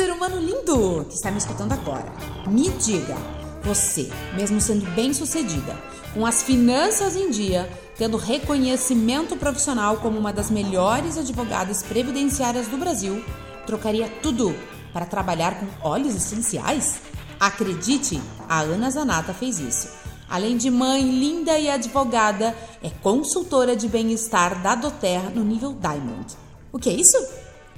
ser 0.00 0.10
humano 0.10 0.40
lindo 0.40 1.04
que 1.10 1.14
está 1.14 1.30
me 1.30 1.36
escutando 1.36 1.72
agora, 1.72 2.10
me 2.48 2.70
diga, 2.70 3.18
você, 3.62 4.10
mesmo 4.34 4.58
sendo 4.58 4.86
bem-sucedida, 4.92 5.76
com 6.14 6.24
as 6.24 6.42
finanças 6.42 7.16
em 7.16 7.28
dia, 7.28 7.70
tendo 7.98 8.16
reconhecimento 8.16 9.36
profissional 9.36 9.98
como 9.98 10.18
uma 10.18 10.32
das 10.32 10.50
melhores 10.50 11.18
advogadas 11.18 11.82
previdenciárias 11.82 12.66
do 12.66 12.78
Brasil, 12.78 13.22
trocaria 13.66 14.08
tudo 14.22 14.56
para 14.90 15.04
trabalhar 15.04 15.60
com 15.60 15.66
óleos 15.86 16.14
essenciais? 16.14 17.02
Acredite, 17.38 18.18
a 18.48 18.60
Ana 18.60 18.88
Zanata 18.88 19.34
fez 19.34 19.58
isso. 19.58 19.90
Além 20.30 20.56
de 20.56 20.70
mãe 20.70 21.02
linda 21.02 21.58
e 21.58 21.68
advogada, 21.68 22.56
é 22.82 22.88
consultora 22.88 23.76
de 23.76 23.86
bem-estar 23.86 24.62
da 24.62 24.74
Doterra 24.74 25.28
no 25.28 25.44
nível 25.44 25.74
Diamond. 25.74 26.38
O 26.72 26.78
que 26.78 26.88
é 26.88 26.94
isso? 26.94 27.18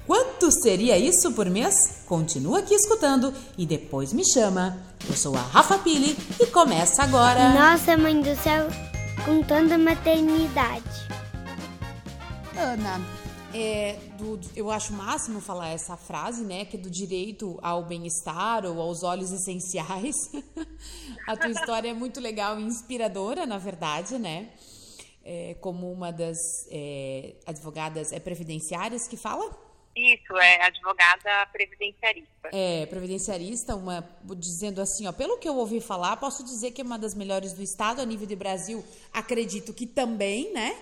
Quanto 0.06 0.50
seria 0.50 0.98
isso 0.98 1.32
por 1.32 1.48
mês? 1.48 2.02
Continua 2.06 2.58
aqui 2.58 2.74
escutando 2.74 3.32
e 3.56 3.64
depois 3.64 4.12
me 4.12 4.24
chama. 4.24 4.82
Eu 5.08 5.14
sou 5.14 5.36
a 5.36 5.40
Rafa 5.40 5.78
Pili 5.78 6.16
e 6.40 6.46
começa 6.46 7.04
agora. 7.04 7.50
Nossa, 7.50 7.96
mãe 7.96 8.20
do 8.20 8.34
céu, 8.36 8.66
com 9.24 9.42
tanta 9.42 9.78
maternidade. 9.78 10.82
Ana, 12.56 13.00
é, 13.54 13.96
do, 14.18 14.40
eu 14.56 14.72
acho 14.72 14.92
máximo 14.92 15.40
falar 15.40 15.68
essa 15.68 15.96
frase, 15.96 16.44
né? 16.44 16.64
Que 16.64 16.76
é 16.76 16.80
do 16.80 16.90
direito 16.90 17.56
ao 17.62 17.84
bem-estar 17.84 18.66
ou 18.66 18.80
aos 18.80 19.04
olhos 19.04 19.30
essenciais. 19.30 20.16
a 21.28 21.36
tua 21.36 21.50
história 21.50 21.90
é 21.90 21.94
muito 21.94 22.20
legal 22.20 22.58
e 22.58 22.64
inspiradora, 22.64 23.46
na 23.46 23.58
verdade, 23.58 24.18
né? 24.18 24.50
É, 25.24 25.54
como 25.60 25.92
uma 25.92 26.10
das 26.10 26.38
é, 26.68 27.36
advogadas 27.46 28.10
é 28.10 28.18
previdenciárias 28.18 29.06
que 29.06 29.16
fala? 29.16 29.71
Isso, 29.94 30.36
é 30.36 30.66
advogada 30.66 31.46
previdenciarista. 31.52 32.50
É, 32.52 32.86
previdenciarista, 32.86 33.76
uma, 33.76 34.08
dizendo 34.36 34.80
assim, 34.80 35.06
ó, 35.06 35.12
pelo 35.12 35.38
que 35.38 35.48
eu 35.48 35.56
ouvi 35.56 35.80
falar, 35.80 36.16
posso 36.16 36.42
dizer 36.42 36.70
que 36.70 36.80
é 36.80 36.84
uma 36.84 36.98
das 36.98 37.14
melhores 37.14 37.52
do 37.52 37.62
estado, 37.62 38.00
a 38.00 38.06
nível 38.06 38.26
de 38.26 38.34
Brasil, 38.34 38.82
acredito 39.12 39.74
que 39.74 39.86
também, 39.86 40.52
né? 40.52 40.74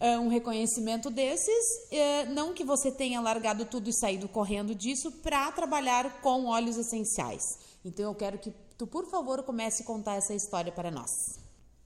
Uh, 0.00 0.20
um 0.20 0.28
reconhecimento 0.28 1.10
desses, 1.10 1.88
uh, 1.90 2.30
não 2.30 2.52
que 2.52 2.62
você 2.62 2.92
tenha 2.92 3.20
largado 3.20 3.64
tudo 3.64 3.88
e 3.88 3.92
saído 3.92 4.28
correndo 4.28 4.74
disso 4.74 5.10
para 5.22 5.50
trabalhar 5.52 6.20
com 6.20 6.46
óleos 6.46 6.76
essenciais. 6.76 7.42
Então 7.82 8.04
eu 8.04 8.14
quero 8.14 8.38
que 8.38 8.52
tu, 8.76 8.86
por 8.86 9.06
favor, 9.10 9.42
comece 9.42 9.82
a 9.82 9.86
contar 9.86 10.16
essa 10.16 10.34
história 10.34 10.70
para 10.70 10.90
nós. 10.90 11.10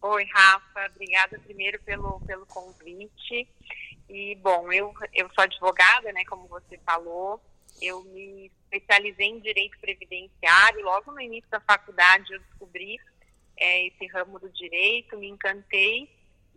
Oi, 0.02 0.24
Rafa, 0.34 0.90
obrigada 0.92 1.38
primeiro 1.38 1.80
pelo, 1.82 2.20
pelo 2.26 2.44
convite. 2.46 3.48
E, 4.08 4.34
bom, 4.36 4.70
eu, 4.72 4.92
eu 5.14 5.30
sou 5.34 5.44
advogada, 5.44 6.12
né, 6.12 6.24
como 6.24 6.46
você 6.46 6.78
falou, 6.84 7.40
eu 7.80 8.02
me 8.04 8.50
especializei 8.64 9.26
em 9.26 9.40
direito 9.40 9.78
previdenciário, 9.80 10.84
logo 10.84 11.12
no 11.12 11.20
início 11.20 11.50
da 11.50 11.60
faculdade 11.60 12.32
eu 12.32 12.40
descobri 12.40 12.98
é, 13.56 13.86
esse 13.86 14.06
ramo 14.06 14.38
do 14.38 14.50
direito, 14.50 15.16
me 15.16 15.28
encantei 15.28 16.08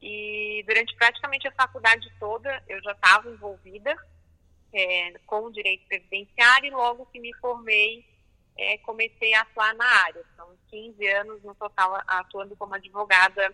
e 0.01 0.63
durante 0.67 0.95
praticamente 0.95 1.47
a 1.47 1.51
faculdade 1.51 2.11
toda 2.19 2.61
eu 2.67 2.81
já 2.83 2.91
estava 2.91 3.29
envolvida 3.29 3.95
é, 4.73 5.13
com 5.25 5.45
o 5.45 5.51
direito 5.51 5.87
previdenciário 5.87 6.67
e 6.67 6.71
logo 6.71 7.05
que 7.07 7.19
me 7.19 7.33
formei 7.35 8.05
é, 8.57 8.77
comecei 8.79 9.33
a 9.33 9.41
atuar 9.41 9.73
na 9.75 9.85
área. 9.85 10.23
São 10.35 10.47
15 10.69 11.07
anos 11.07 11.43
no 11.43 11.53
total 11.55 12.01
atuando 12.07 12.55
como 12.55 12.75
advogada 12.75 13.53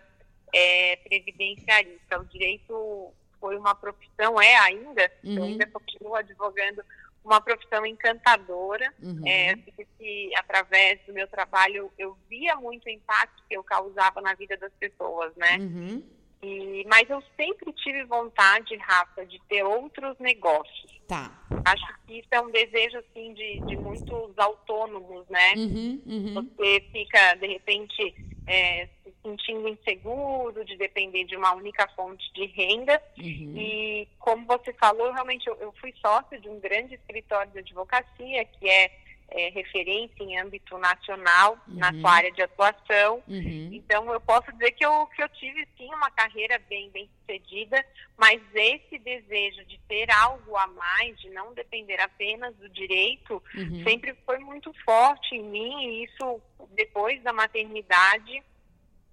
é, 0.52 0.96
previdenciarista. 0.96 2.20
O 2.20 2.24
direito 2.26 3.12
foi 3.42 3.58
uma 3.58 3.74
profissão, 3.74 4.40
é 4.40 4.54
ainda, 4.54 5.10
uhum. 5.24 5.36
eu 5.36 5.42
ainda 5.42 5.66
continuo 5.66 6.14
advogando, 6.14 6.84
uma 7.24 7.40
profissão 7.40 7.84
encantadora. 7.84 8.92
Uhum. 9.02 9.26
É, 9.26 9.56
que, 9.98 10.30
através 10.36 11.00
do 11.06 11.12
meu 11.12 11.26
trabalho 11.26 11.90
eu 11.98 12.16
via 12.28 12.54
muito 12.56 12.86
o 12.86 12.90
impacto 12.90 13.42
que 13.48 13.56
eu 13.56 13.64
causava 13.64 14.20
na 14.20 14.34
vida 14.34 14.56
das 14.56 14.72
pessoas, 14.74 15.34
né? 15.36 15.58
Uhum. 15.58 16.02
E, 16.42 16.84
mas 16.88 17.08
eu 17.08 17.22
sempre 17.36 17.72
tive 17.72 18.04
vontade, 18.04 18.76
Rafa, 18.76 19.24
de 19.24 19.40
ter 19.48 19.62
outros 19.62 20.18
negócios. 20.18 21.00
Tá. 21.06 21.30
Acho 21.64 21.84
que 22.06 22.18
isso 22.18 22.28
é 22.32 22.40
um 22.40 22.50
desejo, 22.50 22.98
assim, 22.98 23.32
de, 23.34 23.60
de 23.60 23.76
muitos 23.76 24.36
autônomos, 24.36 25.28
né? 25.28 25.54
Uhum, 25.56 26.02
uhum. 26.04 26.34
Você 26.34 26.80
fica, 26.92 27.34
de 27.34 27.46
repente, 27.46 28.14
é, 28.48 28.88
sentindo 29.22 29.68
inseguro, 29.68 30.64
de 30.64 30.76
depender 30.76 31.24
de 31.24 31.36
uma 31.36 31.52
única 31.54 31.86
fonte 31.88 32.32
de 32.32 32.46
renda. 32.46 33.00
Uhum. 33.18 33.54
E, 33.56 34.08
como 34.18 34.46
você 34.46 34.72
falou, 34.74 35.12
realmente 35.12 35.46
eu, 35.46 35.54
eu 35.56 35.72
fui 35.80 35.94
sócio 36.00 36.40
de 36.40 36.48
um 36.48 36.58
grande 36.60 36.94
escritório 36.94 37.52
de 37.52 37.60
advocacia, 37.60 38.44
que 38.44 38.68
é 38.68 38.90
é, 39.34 39.48
referência 39.50 40.22
em 40.22 40.38
âmbito 40.38 40.76
nacional 40.78 41.58
uhum. 41.66 41.76
na 41.76 41.92
sua 41.92 42.12
área 42.12 42.32
de 42.32 42.42
atuação. 42.42 43.22
Uhum. 43.26 43.70
Então, 43.72 44.12
eu 44.12 44.20
posso 44.20 44.52
dizer 44.52 44.72
que 44.72 44.84
eu, 44.84 45.06
que 45.08 45.22
eu 45.22 45.28
tive, 45.30 45.66
sim, 45.76 45.92
uma 45.94 46.10
carreira 46.10 46.60
bem, 46.68 46.90
bem 46.90 47.08
sucedida, 47.20 47.84
mas 48.16 48.40
esse 48.54 48.98
desejo 48.98 49.64
de 49.64 49.78
ter 49.88 50.10
algo 50.10 50.56
a 50.56 50.66
mais, 50.66 51.18
de 51.20 51.30
não 51.30 51.54
depender 51.54 52.00
apenas 52.00 52.54
do 52.56 52.68
direito, 52.68 53.42
uhum. 53.54 53.82
sempre 53.84 54.14
foi 54.26 54.38
muito 54.38 54.72
forte 54.84 55.34
em 55.34 55.42
mim 55.42 55.86
e 55.86 56.04
isso, 56.04 56.40
depois 56.74 57.22
da 57.22 57.32
maternidade, 57.32 58.42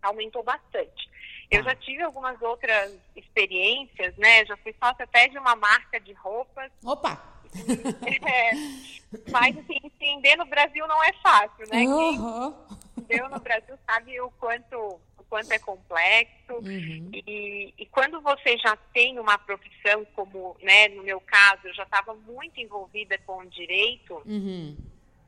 aumentou 0.02 0.44
bastante. 0.44 1.10
Eu 1.50 1.64
tá. 1.64 1.72
já 1.72 1.76
tive 1.76 2.04
algumas 2.04 2.40
outras 2.42 2.96
experiências, 3.16 4.16
né? 4.18 4.46
Já 4.46 4.56
fui 4.58 4.74
sócia 4.82 5.04
até 5.04 5.28
de 5.28 5.38
uma 5.38 5.56
marca 5.56 6.00
de 6.00 6.14
roupas. 6.14 6.72
Opa! 6.84 7.40
É, 8.30 8.52
mas, 9.32 9.58
assim, 9.58 9.80
entender 9.84 10.36
no 10.36 10.46
Brasil 10.46 10.88
não 10.88 11.04
é 11.04 11.12
fácil, 11.14 11.66
né? 11.72 11.84
Uhum. 11.84 12.54
Quem 12.54 13.04
entendeu 13.10 13.30
no 13.30 13.40
Brasil 13.40 13.76
sabe 13.90 14.22
o 14.22 14.30
quanto, 14.32 15.00
o 15.18 15.24
quanto 15.28 15.52
é 15.52 15.58
complexo. 15.58 16.54
Uhum. 16.54 17.10
E, 17.12 17.74
e 17.76 17.86
quando 17.88 18.22
você 18.22 18.56
já 18.58 18.76
tem 18.94 19.18
uma 19.18 19.38
profissão, 19.40 20.06
como, 20.16 20.56
né, 20.62 20.90
no 20.90 21.04
meu 21.04 21.20
caso, 21.22 21.68
eu 21.68 21.74
já 21.74 21.84
estava 21.84 22.14
muito 22.14 22.60
envolvida 22.60 23.18
com 23.26 23.40
o 23.40 23.50
direito, 23.50 24.22
uhum. 24.26 24.78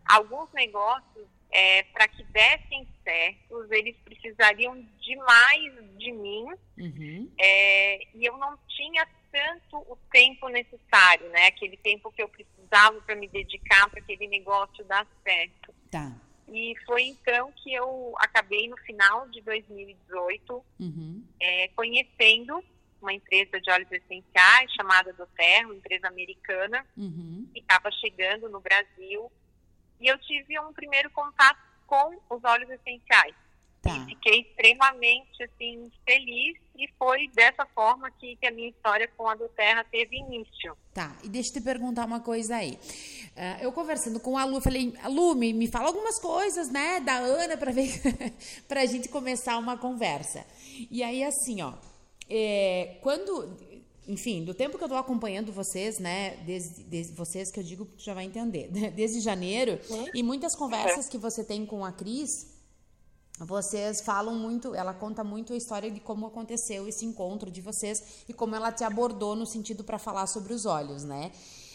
alguns 0.07 0.51
negócios, 0.53 1.25
é, 1.51 1.83
para 1.83 2.07
que 2.07 2.23
dessem 2.25 2.87
certos, 3.03 3.69
eles 3.71 3.95
precisariam 4.03 4.81
demais 4.99 5.97
de 5.97 6.11
mim. 6.11 6.45
Uhum. 6.77 7.31
É, 7.39 8.07
e 8.15 8.25
eu 8.25 8.37
não 8.37 8.57
tinha 8.67 9.07
tanto 9.31 9.77
o 9.77 9.97
tempo 10.11 10.47
necessário, 10.49 11.29
né? 11.29 11.47
Aquele 11.47 11.77
tempo 11.77 12.11
que 12.11 12.21
eu 12.21 12.29
precisava 12.29 13.01
para 13.01 13.15
me 13.15 13.27
dedicar 13.27 13.89
para 13.89 13.99
aquele 13.99 14.27
negócio 14.27 14.83
dar 14.85 15.07
certo. 15.23 15.73
Tá. 15.89 16.15
E 16.47 16.75
foi 16.85 17.03
então 17.03 17.51
que 17.53 17.73
eu 17.73 18.13
acabei 18.17 18.67
no 18.67 18.77
final 18.77 19.27
de 19.29 19.41
2018 19.41 20.65
uhum. 20.79 21.23
é, 21.39 21.69
conhecendo 21.69 22.61
uma 23.01 23.13
empresa 23.13 23.59
de 23.59 23.71
óleos 23.71 23.91
essenciais 23.91 24.71
chamada 24.73 25.11
Doterra, 25.13 25.65
uma 25.65 25.75
empresa 25.75 26.07
americana, 26.07 26.85
uhum. 26.95 27.49
que 27.53 27.59
estava 27.59 27.89
chegando 27.91 28.47
no 28.49 28.59
Brasil. 28.59 29.31
E 30.01 30.07
eu 30.07 30.17
tive 30.19 30.59
um 30.59 30.73
primeiro 30.73 31.09
contato 31.11 31.59
com 31.85 32.15
os 32.29 32.43
óleos 32.43 32.69
essenciais. 32.69 33.35
Tá. 33.81 33.97
E 33.97 34.05
fiquei 34.05 34.41
extremamente 34.41 35.43
assim, 35.43 35.91
feliz 36.05 36.55
e 36.77 36.87
foi 36.99 37.27
dessa 37.29 37.65
forma 37.65 38.11
que, 38.11 38.35
que 38.35 38.45
a 38.45 38.51
minha 38.51 38.69
história 38.69 39.07
com 39.17 39.27
a 39.27 39.33
do 39.33 39.49
Terra 39.49 39.83
teve 39.83 40.17
início. 40.17 40.77
Tá, 40.93 41.15
e 41.23 41.29
deixa 41.29 41.49
eu 41.49 41.53
te 41.53 41.61
perguntar 41.61 42.05
uma 42.05 42.19
coisa 42.19 42.57
aí. 42.57 42.73
Uh, 43.35 43.63
eu 43.63 43.71
conversando 43.71 44.19
com 44.19 44.37
a 44.37 44.45
Lu, 44.45 44.61
falei, 44.61 44.93
Lu, 45.05 45.33
me, 45.33 45.51
me 45.51 45.67
fala 45.67 45.87
algumas 45.87 46.19
coisas, 46.19 46.69
né, 46.69 46.99
da 46.99 47.17
Ana, 47.17 47.57
para 47.57 47.71
ver, 47.71 47.89
pra 48.67 48.85
gente 48.85 49.09
começar 49.09 49.57
uma 49.57 49.77
conversa. 49.77 50.45
E 50.91 51.01
aí, 51.01 51.23
assim, 51.23 51.61
ó, 51.61 51.73
é, 52.29 52.97
quando, 53.01 53.57
enfim, 54.07 54.43
do 54.43 54.53
tempo 54.53 54.77
que 54.77 54.83
eu 54.83 54.89
tô 54.89 54.95
acompanhando 54.95 55.51
vocês, 55.51 55.99
né, 55.99 56.37
desde, 56.45 56.83
desde 56.83 57.13
vocês 57.13 57.51
que 57.51 57.59
eu 57.59 57.63
digo 57.63 57.85
que 57.85 58.03
já 58.03 58.13
vai 58.13 58.25
entender, 58.25 58.69
desde 58.95 59.19
janeiro, 59.19 59.79
e 60.13 60.23
muitas 60.23 60.55
conversas 60.55 61.07
que 61.07 61.17
você 61.17 61.43
tem 61.43 61.65
com 61.65 61.85
a 61.85 61.91
Cris, 61.91 62.47
vocês 63.39 64.01
falam 64.01 64.35
muito, 64.35 64.75
ela 64.75 64.93
conta 64.93 65.23
muito 65.23 65.53
a 65.53 65.55
história 65.55 65.89
de 65.89 65.99
como 65.99 66.27
aconteceu 66.27 66.87
esse 66.87 67.05
encontro 67.05 67.49
de 67.49 67.61
vocês 67.61 68.23
e 68.29 68.33
como 68.33 68.55
ela 68.55 68.71
te 68.71 68.83
abordou 68.83 69.35
no 69.35 69.45
sentido 69.45 69.83
para 69.83 69.97
falar 69.97 70.27
sobre 70.27 70.53
os 70.53 70.65
olhos, 70.65 71.03
né? 71.03 71.31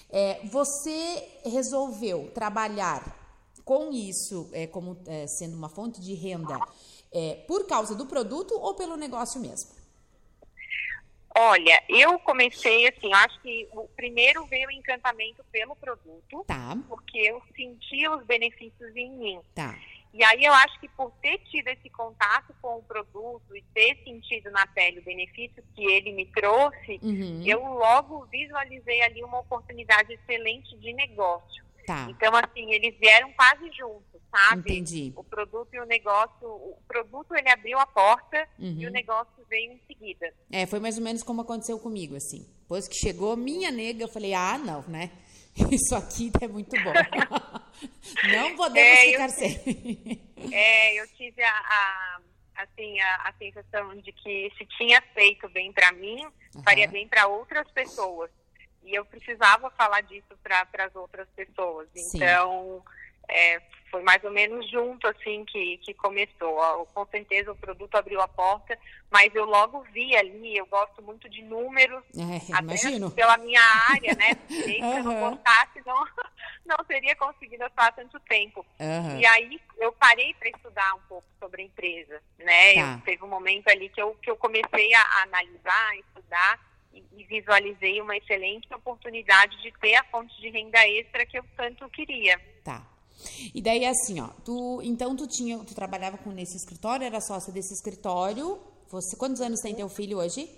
É, 0.08 0.46
você 0.46 1.28
resolveu 1.44 2.30
trabalhar 2.32 3.26
com 3.64 3.90
isso 3.92 4.48
é, 4.52 4.68
como 4.68 4.96
é, 5.06 5.26
sendo 5.26 5.56
uma 5.56 5.68
fonte 5.68 6.00
de 6.00 6.14
renda 6.14 6.56
é, 7.10 7.34
por 7.48 7.66
causa 7.66 7.96
do 7.96 8.06
produto 8.06 8.54
ou 8.54 8.74
pelo 8.74 8.96
negócio 8.96 9.40
mesmo? 9.40 9.70
Olha, 11.38 11.82
eu 11.86 12.18
comecei 12.20 12.88
assim, 12.88 13.12
acho 13.12 13.38
que 13.42 13.68
o 13.72 13.86
primeiro 13.88 14.46
veio 14.46 14.68
o 14.68 14.72
encantamento 14.72 15.44
pelo 15.52 15.76
produto, 15.76 16.42
tá. 16.46 16.74
porque 16.88 17.18
eu 17.18 17.42
senti 17.54 18.08
os 18.08 18.24
benefícios 18.24 18.96
em 18.96 19.10
mim. 19.10 19.40
Tá. 19.54 19.78
E 20.14 20.24
aí 20.24 20.44
eu 20.44 20.54
acho 20.54 20.80
que 20.80 20.88
por 20.88 21.10
ter 21.20 21.36
tido 21.50 21.68
esse 21.68 21.90
contato 21.90 22.54
com 22.62 22.78
o 22.78 22.82
produto 22.82 23.54
e 23.54 23.60
ter 23.74 24.02
sentido 24.02 24.50
na 24.50 24.66
pele 24.68 25.00
o 25.00 25.04
benefício 25.04 25.62
que 25.74 25.84
ele 25.84 26.10
me 26.12 26.24
trouxe, 26.24 26.98
uhum. 27.02 27.42
eu 27.44 27.62
logo 27.62 28.24
visualizei 28.32 29.02
ali 29.02 29.22
uma 29.22 29.40
oportunidade 29.40 30.14
excelente 30.14 30.74
de 30.78 30.94
negócio. 30.94 31.62
Tá. 31.86 32.06
Então, 32.08 32.32
assim, 32.34 32.72
eles 32.72 32.98
vieram 32.98 33.30
quase 33.34 33.70
juntos, 33.72 34.15
sabe? 34.48 34.60
Entendi. 34.72 35.12
O 35.16 35.24
produto 35.24 35.68
e 35.74 35.80
o 35.80 35.86
negócio, 35.86 36.46
o 36.48 36.78
produto 36.86 37.34
ele 37.34 37.48
abriu 37.48 37.78
a 37.78 37.86
porta 37.86 38.48
Uhum. 38.58 38.76
e 38.78 38.86
o 38.86 38.90
negócio 38.90 39.32
veio 39.48 39.72
em 39.72 39.80
seguida. 39.86 40.32
É, 40.50 40.66
foi 40.66 40.78
mais 40.80 40.96
ou 40.98 41.04
menos 41.04 41.22
como 41.22 41.40
aconteceu 41.42 41.78
comigo, 41.78 42.16
assim. 42.16 42.46
Depois 42.62 42.88
que 42.88 42.94
chegou 42.96 43.36
minha 43.36 43.70
nega, 43.70 44.02
eu 44.04 44.08
falei, 44.08 44.34
ah, 44.34 44.58
não, 44.58 44.82
né? 44.88 45.10
Isso 45.72 45.94
aqui 45.94 46.30
é 46.40 46.48
muito 46.48 46.76
bom. 46.82 46.92
não 48.30 48.56
podemos 48.56 48.98
É, 48.98 49.06
eu 49.06 49.12
ficar 49.12 49.28
sem. 49.30 50.26
É, 50.52 50.94
eu 51.00 51.08
tive 51.08 51.42
a, 51.42 51.50
a- 51.50 52.20
assim, 52.58 53.00
a, 53.00 53.28
a 53.28 53.32
sensação 53.32 53.96
de 53.96 54.12
que 54.12 54.52
se 54.56 54.64
tinha 54.78 55.02
feito 55.12 55.48
bem 55.48 55.72
para 55.72 55.90
mim, 55.92 56.24
faria 56.64 56.84
Aham. 56.84 56.92
bem 56.92 57.08
para 57.08 57.26
outras 57.26 57.68
pessoas. 57.72 58.30
E 58.84 58.94
eu 58.94 59.04
precisava 59.04 59.68
falar 59.70 60.02
disso 60.02 60.36
para 60.42 60.66
as 60.84 60.94
outras 60.94 61.26
pessoas. 61.34 61.88
Sim. 61.94 62.16
Então, 62.18 62.82
é, 63.28 63.60
foi 63.96 64.02
mais 64.02 64.22
ou 64.24 64.30
menos 64.30 64.68
junto 64.70 65.06
assim 65.08 65.44
que, 65.46 65.78
que 65.78 65.94
começou. 65.94 66.86
Com 66.92 67.06
certeza 67.06 67.50
o 67.50 67.56
produto 67.56 67.94
abriu 67.94 68.20
a 68.20 68.28
porta, 68.28 68.78
mas 69.10 69.34
eu 69.34 69.46
logo 69.46 69.80
vi 69.92 70.14
ali, 70.14 70.56
eu 70.56 70.66
gosto 70.66 71.02
muito 71.02 71.28
de 71.30 71.42
números, 71.42 72.04
É, 72.14 72.52
imagino. 72.60 73.10
pela 73.10 73.38
minha 73.38 73.62
área, 73.90 74.14
né? 74.16 74.36
Se 74.48 74.78
eu 74.78 75.02
não 75.04 75.30
gostasse, 75.30 75.80
não, 75.86 76.04
não 76.76 76.84
teria 76.84 77.16
conseguido 77.16 77.64
atuar 77.64 77.92
tanto 77.92 78.20
tempo. 78.20 78.66
Aham. 78.78 79.18
E 79.18 79.26
aí 79.26 79.60
eu 79.78 79.92
parei 79.92 80.34
para 80.34 80.50
estudar 80.50 80.94
um 80.94 81.00
pouco 81.08 81.26
sobre 81.40 81.62
a 81.62 81.64
empresa, 81.64 82.22
né? 82.38 82.74
Tá. 82.74 82.92
Eu, 82.94 83.00
teve 83.00 83.24
um 83.24 83.28
momento 83.28 83.68
ali 83.68 83.88
que 83.88 84.02
eu, 84.02 84.14
que 84.16 84.30
eu 84.30 84.36
comecei 84.36 84.92
a, 84.92 85.00
a 85.00 85.22
analisar, 85.22 85.90
a 85.90 85.96
estudar 85.96 86.60
e, 86.92 87.02
e 87.16 87.24
visualizei 87.24 88.00
uma 88.02 88.16
excelente 88.16 88.68
oportunidade 88.74 89.56
de 89.62 89.72
ter 89.80 89.94
a 89.94 90.04
fonte 90.04 90.38
de 90.38 90.50
renda 90.50 90.86
extra 90.86 91.24
que 91.24 91.38
eu 91.38 91.44
tanto 91.56 91.88
queria. 91.88 92.38
Tá. 92.62 92.82
E 93.54 93.60
daí, 93.60 93.84
assim, 93.84 94.20
ó, 94.20 94.28
tu, 94.44 94.80
então 94.82 95.16
tu 95.16 95.26
tinha, 95.26 95.58
tu 95.58 95.74
trabalhava 95.74 96.18
com 96.18 96.30
nesse 96.30 96.56
escritório, 96.56 97.04
era 97.04 97.20
sócia 97.20 97.52
desse 97.52 97.72
escritório. 97.74 98.58
Você, 98.88 99.16
quantos 99.16 99.40
anos 99.40 99.60
tem 99.60 99.74
teu 99.74 99.88
filho 99.88 100.18
hoje? 100.18 100.48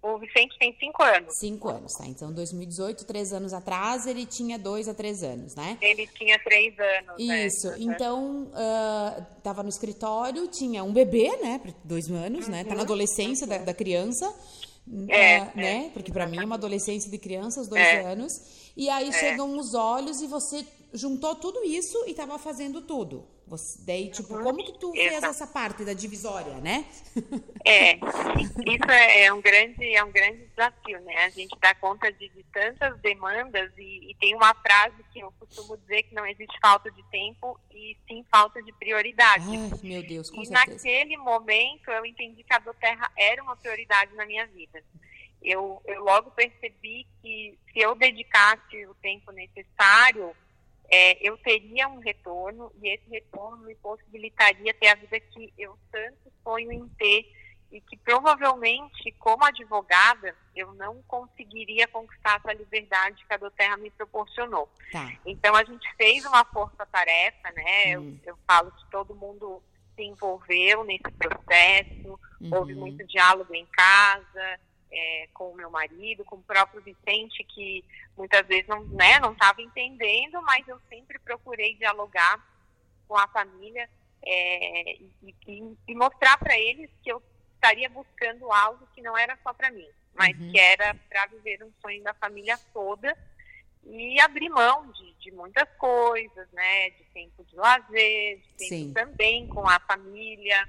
O 0.00 0.16
Vicente 0.16 0.56
tem 0.60 0.76
cinco 0.78 1.02
anos. 1.02 1.34
Cinco 1.38 1.68
anos, 1.68 1.92
tá? 1.94 2.06
Então, 2.06 2.32
2018, 2.32 3.04
três 3.04 3.32
anos 3.32 3.52
atrás, 3.52 4.06
ele 4.06 4.24
tinha 4.26 4.56
dois 4.56 4.88
a 4.88 4.94
três 4.94 5.24
anos, 5.24 5.56
né? 5.56 5.76
Ele 5.80 6.06
tinha 6.06 6.38
três 6.38 6.72
anos. 6.78 7.26
né? 7.26 7.46
Isso. 7.46 7.72
Então, 7.78 8.48
ah, 8.54 9.20
tava 9.42 9.62
no 9.64 9.68
escritório, 9.68 10.46
tinha 10.46 10.84
um 10.84 10.92
bebê, 10.92 11.36
né? 11.38 11.60
Dois 11.82 12.08
anos, 12.10 12.46
né? 12.46 12.62
Tá 12.62 12.76
na 12.76 12.82
adolescência 12.82 13.44
da, 13.44 13.58
da 13.58 13.74
criança. 13.74 14.32
Uhum. 14.86 15.06
É, 15.10 15.36
ah, 15.38 15.52
né? 15.56 15.90
Porque 15.92 16.12
para 16.12 16.28
mim 16.28 16.38
é 16.38 16.44
uma 16.44 16.54
adolescência 16.54 17.10
de 17.10 17.18
criança, 17.18 17.60
os 17.60 17.68
dois 17.68 17.82
É. 17.82 18.04
anos. 18.12 18.32
E 18.76 18.88
aí 18.88 19.12
chegam 19.12 19.58
os 19.58 19.74
olhos 19.74 20.20
e 20.20 20.28
você 20.28 20.64
juntou 20.92 21.34
tudo 21.34 21.62
isso 21.64 22.02
e 22.06 22.14
tava 22.14 22.38
fazendo 22.38 22.80
tudo. 22.82 23.26
Você, 23.46 23.78
daí, 23.82 24.10
tipo, 24.10 24.28
como 24.42 24.62
que 24.62 24.78
tu 24.78 24.92
fez 24.92 25.06
Uhum. 25.10 25.16
Exato. 25.18 25.26
essa 25.34 25.46
parte 25.46 25.82
da 25.84 25.94
divisória, 25.94 26.54
né? 26.60 26.84
É, 27.64 27.94
isso 27.96 28.90
é, 28.90 29.24
é 29.24 29.32
um 29.32 29.40
grande, 29.40 29.94
é 29.94 30.04
um 30.04 30.12
grande 30.12 30.44
desafio, 30.48 31.00
né? 31.00 31.24
A 31.24 31.30
gente 31.30 31.56
dá 31.58 31.74
conta 31.74 32.12
de, 32.12 32.28
de 32.28 32.42
tantas 32.52 32.98
demandas 33.00 33.72
e, 33.78 34.10
e 34.10 34.14
tem 34.20 34.34
uma 34.34 34.54
frase 34.54 35.02
que 35.12 35.20
eu 35.20 35.32
costumo 35.38 35.78
dizer 35.78 36.02
que 36.02 36.14
não 36.14 36.26
existe 36.26 36.58
falta 36.60 36.90
de 36.90 37.02
tempo 37.04 37.58
e 37.70 37.96
sim 38.06 38.22
falta 38.30 38.62
de 38.62 38.70
prioridade. 38.74 39.44
Ai, 39.48 39.70
meu 39.82 40.02
Deus, 40.02 40.28
com 40.30 40.42
E 40.42 40.46
certeza. 40.46 40.74
naquele 40.74 41.16
momento 41.16 41.90
eu 41.90 42.04
entendi 42.04 42.44
que 42.44 42.52
a 42.52 42.58
Doterra 42.58 43.10
era 43.16 43.42
uma 43.42 43.56
prioridade 43.56 44.14
na 44.14 44.26
minha 44.26 44.46
vida. 44.46 44.82
Eu, 45.40 45.80
eu 45.86 46.02
logo 46.04 46.30
percebi 46.32 47.06
que 47.22 47.58
se 47.72 47.78
eu 47.78 47.94
dedicasse 47.94 48.84
o 48.86 48.94
tempo 48.96 49.30
necessário, 49.32 50.34
é, 50.90 51.26
eu 51.28 51.36
teria 51.38 51.88
um 51.88 51.98
retorno 51.98 52.72
e 52.82 52.88
esse 52.88 53.08
retorno 53.10 53.64
me 53.64 53.74
possibilitaria 53.76 54.72
ter 54.74 54.88
a 54.88 54.94
vida 54.94 55.20
que 55.20 55.52
eu 55.58 55.78
tanto 55.92 56.32
sonho 56.42 56.72
em 56.72 56.88
ter 56.90 57.30
e 57.70 57.80
que 57.82 57.96
provavelmente, 57.98 59.12
como 59.18 59.44
advogada, 59.44 60.34
eu 60.56 60.72
não 60.72 61.02
conseguiria 61.02 61.86
conquistar 61.88 62.36
essa 62.42 62.52
liberdade 62.56 63.22
que 63.26 63.34
a 63.34 63.36
Doterra 63.36 63.76
me 63.76 63.90
proporcionou. 63.90 64.68
Tá. 64.90 65.12
Então 65.26 65.54
a 65.54 65.62
gente 65.64 65.86
fez 65.96 66.24
uma 66.24 66.44
força-tarefa, 66.46 67.50
né? 67.52 67.90
Eu- 67.90 68.00
Hum. 68.00 68.18
Eu, 68.24 68.38
falo 68.46 68.72
que 68.72 68.90
todo 68.90 69.14
mundo 69.14 69.62
se 69.94 70.02
envolveu 70.02 70.84
nesse 70.84 71.10
processo, 71.18 72.18
houve 72.50 72.72
Uhum. 72.72 72.80
muito 72.80 73.04
diálogo 73.06 73.52
em 73.54 73.66
casa, 73.66 74.60
é, 74.90 75.28
com 75.34 75.50
o 75.50 75.54
meu 75.56 75.70
marido, 75.70 76.24
com 76.24 76.36
o 76.36 76.42
próprio 76.42 76.80
Vicente, 76.82 77.44
que 77.44 77.84
muitas 78.16 78.46
vezes 78.46 78.66
não 78.68 78.82
né, 78.84 79.18
não 79.20 79.32
estava 79.32 79.60
entendendo, 79.62 80.40
mas 80.42 80.66
eu 80.68 80.80
sempre 80.88 81.18
procurei 81.18 81.74
dialogar 81.74 82.42
com 83.06 83.16
a 83.16 83.28
família 83.28 83.88
é, 84.24 84.92
e, 84.96 85.34
e- 85.46 85.76
e 85.88 85.94
mostrar 85.94 86.36
para 86.38 86.58
eles 86.58 86.90
que 87.02 87.10
eu 87.12 87.22
estaria 87.54 87.88
buscando 87.88 88.52
algo 88.52 88.86
que 88.94 89.02
não 89.02 89.16
era 89.16 89.36
só 89.42 89.52
para 89.52 89.70
mim, 89.70 89.88
mas 90.14 90.36
Uhum. 90.38 90.52
que 90.52 90.58
era 90.60 90.94
para 91.08 91.26
viver 91.26 91.62
um 91.64 91.72
sonho 91.80 92.02
da 92.02 92.14
família 92.14 92.58
toda 92.72 93.16
e 93.84 94.20
abrir 94.20 94.48
mão 94.50 94.90
de, 94.92 95.12
de 95.14 95.30
muitas 95.32 95.68
coisas, 95.78 96.50
né? 96.52 96.90
De 96.90 97.04
tempo 97.14 97.44
de 97.44 97.56
lazer, 97.56 98.38
de 98.38 98.48
tempo 98.54 98.68
Sim. 98.74 98.92
também 98.92 99.46
com 99.48 99.66
a 99.68 99.78
família, 99.80 100.68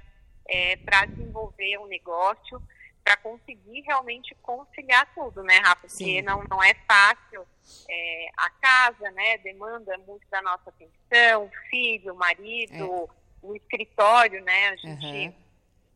para 0.84 1.04
desenvolver 1.06 1.78
um 1.78 1.86
negócio, 1.86 2.60
para 3.04 3.16
conseguir 3.16 3.80
realmente 3.82 4.34
conciliar 4.42 5.12
tudo, 5.14 5.42
né, 5.42 5.58
Rafa? 5.58 5.82
Porque 5.82 5.94
Sim. 5.94 6.22
não, 6.22 6.42
não 6.50 6.62
é 6.62 6.74
fácil. 6.86 7.46
É, 7.88 8.28
a 8.36 8.50
casa, 8.50 9.10
né, 9.12 9.38
demanda 9.38 9.96
muito 9.98 10.26
da 10.30 10.40
nossa 10.42 10.70
atenção, 10.70 11.44
o 11.44 11.50
filho, 11.68 12.14
o 12.14 12.16
marido, 12.16 13.08
o 13.42 13.56
escritório, 13.56 14.42
né? 14.42 14.68
A 14.68 14.76
gente 14.76 15.06
Aham. 15.06 15.34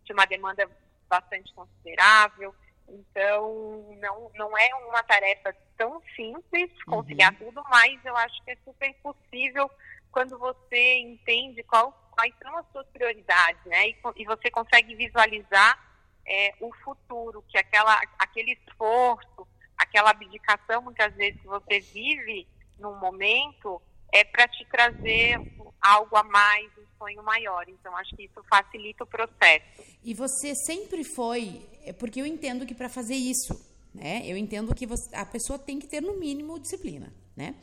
tinha 0.04 0.16
uma 0.16 0.26
demanda 0.26 0.68
bastante 1.08 1.52
considerável. 1.54 2.54
Então, 2.88 3.96
não, 4.00 4.30
não 4.34 4.58
é 4.58 4.74
uma 4.88 5.02
tarefa 5.02 5.54
tão 5.76 6.02
simples 6.14 6.70
conciliar 6.84 7.36
tudo, 7.38 7.62
mas 7.70 8.04
eu 8.04 8.16
acho 8.16 8.42
que 8.44 8.50
é 8.50 8.56
super 8.64 8.92
possível 9.02 9.70
quando 10.10 10.38
você 10.38 10.98
entende 10.98 11.62
qual, 11.64 11.92
quais 12.12 12.32
são 12.42 12.56
as 12.56 12.66
suas 12.70 12.86
prioridades, 12.88 13.64
né? 13.66 13.88
E, 13.88 13.96
e 14.16 14.24
você 14.24 14.50
consegue 14.50 14.94
visualizar 14.94 15.78
é, 16.26 16.54
o 16.60 16.70
futuro, 16.84 17.42
que 17.48 17.58
aquela, 17.58 18.00
aquele 18.18 18.52
esforço, 18.66 19.46
aquela 19.76 20.10
abdicação, 20.10 20.82
muitas 20.82 21.14
vezes, 21.14 21.40
que 21.40 21.46
você 21.48 21.80
vive 21.92 22.46
num 22.78 22.98
momento, 22.98 23.80
é 24.12 24.24
para 24.24 24.46
te 24.48 24.64
trazer 24.66 25.40
algo 25.80 26.16
a 26.16 26.22
mais, 26.22 26.66
um 26.78 26.86
sonho 26.98 27.22
maior. 27.22 27.64
Então, 27.68 27.96
acho 27.96 28.14
que 28.16 28.24
isso 28.24 28.42
facilita 28.48 29.04
o 29.04 29.06
processo. 29.06 29.64
E 30.02 30.14
você 30.14 30.54
sempre 30.54 31.02
foi, 31.04 31.66
é 31.84 31.92
porque 31.92 32.20
eu 32.20 32.26
entendo 32.26 32.64
que 32.66 32.74
para 32.74 32.88
fazer 32.88 33.16
isso, 33.16 33.54
né? 33.94 34.22
Eu 34.24 34.36
entendo 34.36 34.74
que 34.74 34.86
você- 34.86 35.14
a 35.14 35.26
pessoa 35.26 35.58
tem 35.58 35.78
que 35.78 35.86
ter 35.88 36.00
no 36.00 36.18
mínimo 36.18 36.58
disciplina, 36.58 37.12
né? 37.36 37.54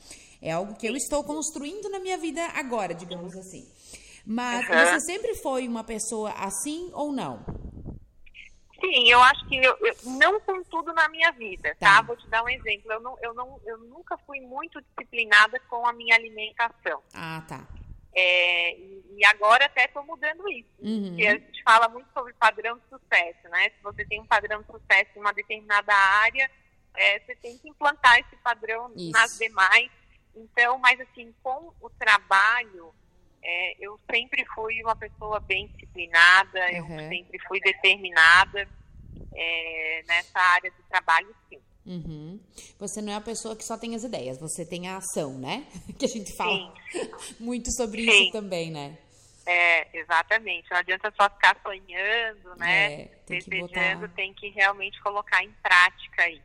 É 0.42 0.52
algo 0.52 0.76
que 0.76 0.88
eu 0.88 0.96
estou 0.96 1.24
construindo 1.24 1.90
na 1.90 2.00
minha 2.00 2.18
vida 2.18 2.44
agora, 2.56 2.94
digamos 2.94 3.36
assim. 3.38 3.64
Mas 4.26 4.68
Uhum. 4.68 4.78
você 4.78 5.00
sempre 5.02 5.36
foi 5.36 5.68
uma 5.68 5.84
pessoa 5.84 6.32
assim 6.32 6.90
ou 6.94 7.12
não? 7.12 7.44
Sim, 8.82 9.08
eu 9.10 9.22
acho 9.22 9.48
que 9.48 9.56
eu, 9.58 9.78
eu- 9.86 9.96
não 10.18 10.40
com 10.42 10.64
tudo 10.64 10.92
na 10.94 11.08
minha 11.10 11.32
vida, 11.32 11.76
Tá. 11.80 11.98
tá? 11.98 12.02
Vou 12.02 12.16
te 12.18 12.28
dar 12.28 12.44
um 12.44 12.50
exemplo. 12.50 12.92
Eu, 12.92 13.00
não, 13.00 13.18
eu, 13.22 13.34
não, 13.34 13.62
eu 13.66 13.78
nunca 13.78 14.18
fui 14.26 14.40
muito 14.42 14.82
disciplinada 14.82 15.60
com 15.70 15.86
a 15.88 15.94
minha 15.94 16.16
alimentação. 16.16 17.02
Ah, 17.14 17.44
tá. 17.48 17.66
É, 18.14 18.76
e, 18.78 19.26
agora 19.26 19.66
até 19.66 19.86
estou 19.86 20.04
mudando 20.04 20.50
isso. 20.50 20.70
Uhum. 20.80 21.10
Porque 21.10 21.28
a 21.28 21.32
gente 21.38 21.64
fala 21.64 21.88
muito 21.88 22.10
sobre 22.14 22.34
padrão 22.34 22.78
de 22.78 22.84
sucesso, 22.90 23.48
né? 23.50 23.70
Se 23.70 23.82
você 23.84 24.04
tem 24.06 24.20
um 24.20 24.26
padrão 24.26 24.62
de 24.62 24.68
sucesso 24.68 25.12
em 25.16 25.20
uma 25.20 25.32
determinada 25.32 25.94
área, 25.94 26.50
é, 26.98 27.20
você 27.20 27.36
tem 27.38 27.58
que 27.58 27.70
implantar 27.70 28.20
esse 28.20 28.36
padrão 28.38 28.92
Isso. 28.98 29.12
nas 29.12 29.38
demais. 29.38 29.90
Então, 30.36 30.78
mas 30.80 31.00
assim, 31.00 31.34
com 31.42 31.72
o 31.80 31.90
trabalho, 31.92 32.94
é, 33.44 33.76
eu 33.86 34.00
sempre 34.10 34.46
fui 34.54 34.82
uma 34.84 34.96
pessoa 34.96 35.40
bem 35.40 35.68
disciplinada, 35.68 36.72
eu 36.74 36.84
Uhum. 36.86 37.10
sempre 37.10 37.40
fui 37.48 37.60
determinada 37.60 38.68
é, 39.34 40.04
nessa 40.08 40.40
área 40.40 40.70
de 40.72 40.84
trabalho, 40.90 41.36
sim. 41.50 41.60
Uhum. 41.86 42.40
Você 42.80 43.02
não 43.02 43.12
é 43.12 43.16
a 43.16 43.22
pessoa 43.22 43.56
que 43.56 43.64
só 43.66 43.76
tem 43.78 43.96
as 43.96 44.04
ideias, 44.04 44.40
você 44.40 44.66
tem 44.66 44.88
a 44.88 44.98
ação, 44.98 45.38
né? 45.38 45.66
Que 45.98 46.06
a 46.06 46.10
gente 46.10 46.36
fala 46.36 46.74
muito 47.40 47.72
sobre 47.74 48.04
Sim. 48.04 48.10
isso 48.24 48.32
também, 48.32 48.70
né? 48.72 48.98
É, 49.46 49.98
exatamente. 49.98 50.70
Não 50.70 50.78
adianta 50.78 51.12
só 51.20 51.28
ficar 51.30 51.60
sonhando, 51.64 52.56
né? 52.58 52.94
É, 52.94 53.06
tem 53.26 53.40
que 53.40 53.50
Desejando, 53.50 54.02
botar- 54.02 54.16
tem 54.16 54.34
que 54.36 54.50
realmente 54.50 55.02
colocar 55.02 55.44
em 55.44 55.52
prática 55.64 56.24
aí. 56.24 56.40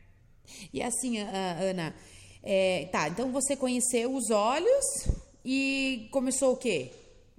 E 0.73 0.83
assim, 0.83 1.19
Ana, 1.19 1.95
é, 2.43 2.88
tá, 2.91 3.09
então 3.09 3.31
você 3.33 3.55
conheceu 3.57 4.15
os 4.15 4.31
olhos 4.31 4.85
e 5.47 6.09
começou 6.11 6.53
o 6.53 6.57
quê? 6.57 6.91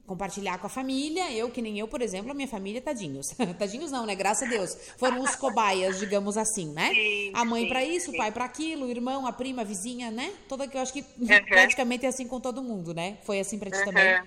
compartilhar 0.07 0.57
com 0.57 0.67
a 0.67 0.69
família. 0.69 1.29
Eu, 1.33 1.51
que 1.51 1.61
nem 1.61 1.77
eu, 1.77 1.87
por 1.87 2.01
exemplo, 2.01 2.31
a 2.31 2.33
minha 2.33 2.47
família, 2.47 2.81
tadinhos. 2.81 3.27
tadinhos 3.59 3.91
não, 3.91 4.05
né? 4.05 4.15
Graças 4.15 4.47
a 4.47 4.49
Deus. 4.49 4.73
Foram 4.97 5.19
os 5.19 5.35
cobaias, 5.35 5.99
digamos 5.99 6.37
assim, 6.37 6.71
né? 6.71 6.93
Sim, 6.93 7.31
a 7.35 7.43
mãe 7.43 7.67
para 7.67 7.83
isso, 7.83 8.11
o 8.11 8.17
pai 8.17 8.31
para 8.31 8.45
aquilo, 8.45 8.85
o 8.85 8.89
irmão, 8.89 9.27
a 9.27 9.33
prima, 9.33 9.63
a 9.63 9.65
vizinha, 9.65 10.09
né? 10.09 10.33
Toda 10.47 10.65
que 10.65 10.77
eu 10.77 10.81
acho 10.81 10.93
que 10.93 11.03
praticamente 11.49 12.05
é 12.05 12.09
assim 12.09 12.25
com 12.25 12.39
todo 12.39 12.63
mundo, 12.63 12.93
né? 12.93 13.17
Foi 13.25 13.37
assim 13.39 13.59
pra 13.59 13.69
ti 13.69 13.83
também? 13.83 14.23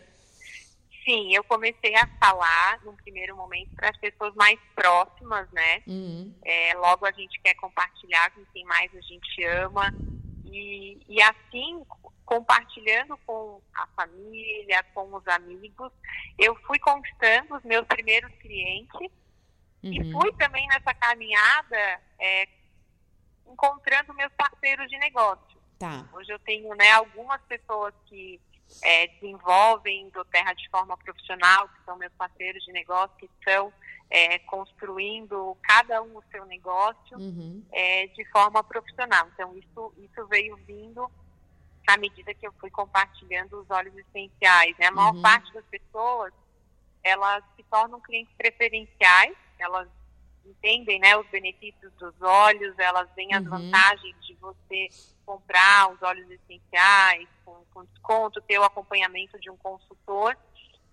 Sim, 1.03 1.35
eu 1.35 1.43
comecei 1.43 1.95
a 1.97 2.07
falar 2.23 2.79
num 2.85 2.95
primeiro 2.95 3.35
momento 3.35 3.75
para 3.75 3.89
as 3.89 3.97
pessoas 3.97 4.35
mais 4.35 4.61
próximas, 4.75 5.51
né? 5.51 5.83
Uhum. 5.87 6.35
É, 6.45 6.75
logo 6.75 7.07
a 7.07 7.13
gente 7.13 7.41
quer 7.41 7.55
compartilhar 7.55 8.31
com 8.33 8.45
quem 8.53 8.65
mais 8.65 8.95
a 8.95 9.01
gente 9.01 9.45
ama. 9.45 9.93
E, 10.45 10.99
e 11.09 11.23
assim, 11.23 11.83
compartilhando 12.31 13.19
com 13.27 13.61
a 13.75 13.89
família, 13.89 14.85
com 14.95 15.13
os 15.13 15.27
amigos, 15.27 15.91
eu 16.39 16.55
fui 16.65 16.79
conquistando 16.79 17.57
os 17.57 17.63
meus 17.65 17.85
primeiros 17.89 18.33
clientes 18.37 19.11
e 19.83 20.01
Uhum. 20.01 20.13
fui 20.13 20.33
também 20.35 20.65
nessa 20.69 20.95
caminhada 20.95 22.01
é, 22.21 22.47
encontrando 23.49 24.15
meus 24.15 24.33
parceiros 24.35 24.89
de 24.89 24.97
negócio. 24.99 25.59
Tá. 25.77 26.09
Hoje 26.13 26.31
eu 26.31 26.39
tenho 26.39 26.73
né, 26.77 26.93
algumas 26.93 27.41
pessoas 27.49 27.93
que 28.07 28.41
é, 28.85 29.09
desenvolvem 29.09 30.09
do 30.11 30.25
Terra 30.27 30.53
de 30.53 30.69
forma 30.69 30.97
profissional, 30.99 31.69
que 31.69 31.85
são 31.85 31.97
meus 31.97 32.13
parceiros 32.13 32.63
de 32.65 32.71
negócio, 32.71 33.17
que 33.17 33.27
estão 33.41 33.73
é, 34.09 34.39
construindo 34.41 35.57
cada 35.63 36.01
um 36.01 36.17
o 36.19 36.23
seu 36.31 36.45
negócio 36.47 37.19
Uhum. 37.19 37.65
é, 37.73 38.07
de 38.07 38.25
forma 38.27 38.63
profissional. 38.63 39.27
Então, 39.35 39.57
isso, 39.57 39.93
isso 39.99 40.27
veio 40.29 40.55
vindo 40.59 41.11
à 41.95 41.97
medida 41.97 42.35
que 42.35 42.47
eu 42.47 42.53
fui 42.61 42.71
compartilhando 42.71 43.61
os 43.61 43.71
óleos 43.71 43.97
essenciais. 43.97 44.77
Né? 44.79 44.87
A 44.87 44.91
maior 44.93 45.15
Uhum. 45.15 45.23
parte 45.23 45.53
das 45.53 45.65
pessoas, 45.67 46.33
elas 47.03 47.43
se 47.57 47.63
tornam 47.65 48.01
clientes 48.01 48.35
preferenciais, 48.37 49.37
elas 49.59 49.89
entendem 50.45 50.99
né, 50.99 51.17
os 51.17 51.27
benefícios 51.29 51.93
dos 51.95 52.15
óleos, 52.21 52.75
elas 52.79 53.09
veem 53.15 53.35
as 53.35 53.45
Uhum. 53.45 53.51
vantagens 53.51 54.17
de 54.27 54.35
você 54.37 54.89
comprar 55.25 55.93
os 55.93 56.03
óleos 56.03 56.29
essenciais 56.31 57.29
com, 57.45 57.65
com 57.73 57.85
desconto, 57.85 58.41
ter 58.43 58.59
o 58.59 58.65
acompanhamento 58.65 59.39
de 59.39 59.51
um 59.51 59.57
consultor. 59.57 60.37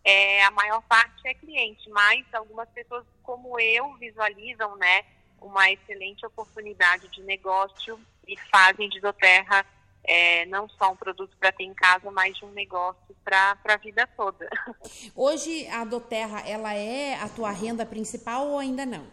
É, 0.03 0.43
a 0.43 0.51
maior 0.51 0.81
parte 0.83 1.27
é 1.27 1.33
cliente, 1.33 1.89
mas 1.89 2.25
algumas 2.33 2.69
pessoas 2.69 3.05
como 3.23 3.59
eu 3.59 3.93
visualizam 3.95 4.75
né, 4.77 5.03
uma 5.41 5.69
excelente 5.71 6.25
oportunidade 6.25 7.07
de 7.09 7.21
negócio 7.23 7.99
e 8.27 8.37
fazem 8.51 8.87
de 8.89 8.99
Doterra 9.01 9.65
é, 10.07 10.45
não 10.45 10.69
só 10.69 10.91
um 10.91 10.95
produto 10.95 11.35
para 11.37 11.51
ter 11.51 11.65
em 11.65 11.73
casa, 11.73 12.09
mas 12.09 12.35
de 12.37 12.45
um 12.45 12.51
negócio 12.51 13.15
para 13.23 13.57
a 13.65 13.77
vida 13.77 14.07
toda. 14.15 14.49
Hoje 15.13 15.67
a 15.67 15.83
Doterra, 15.83 16.39
ela 16.47 16.73
é 16.73 17.15
a 17.15 17.27
tua 17.27 17.51
renda 17.51 17.85
principal 17.85 18.47
ou 18.47 18.57
ainda 18.57 18.85
não? 18.85 19.05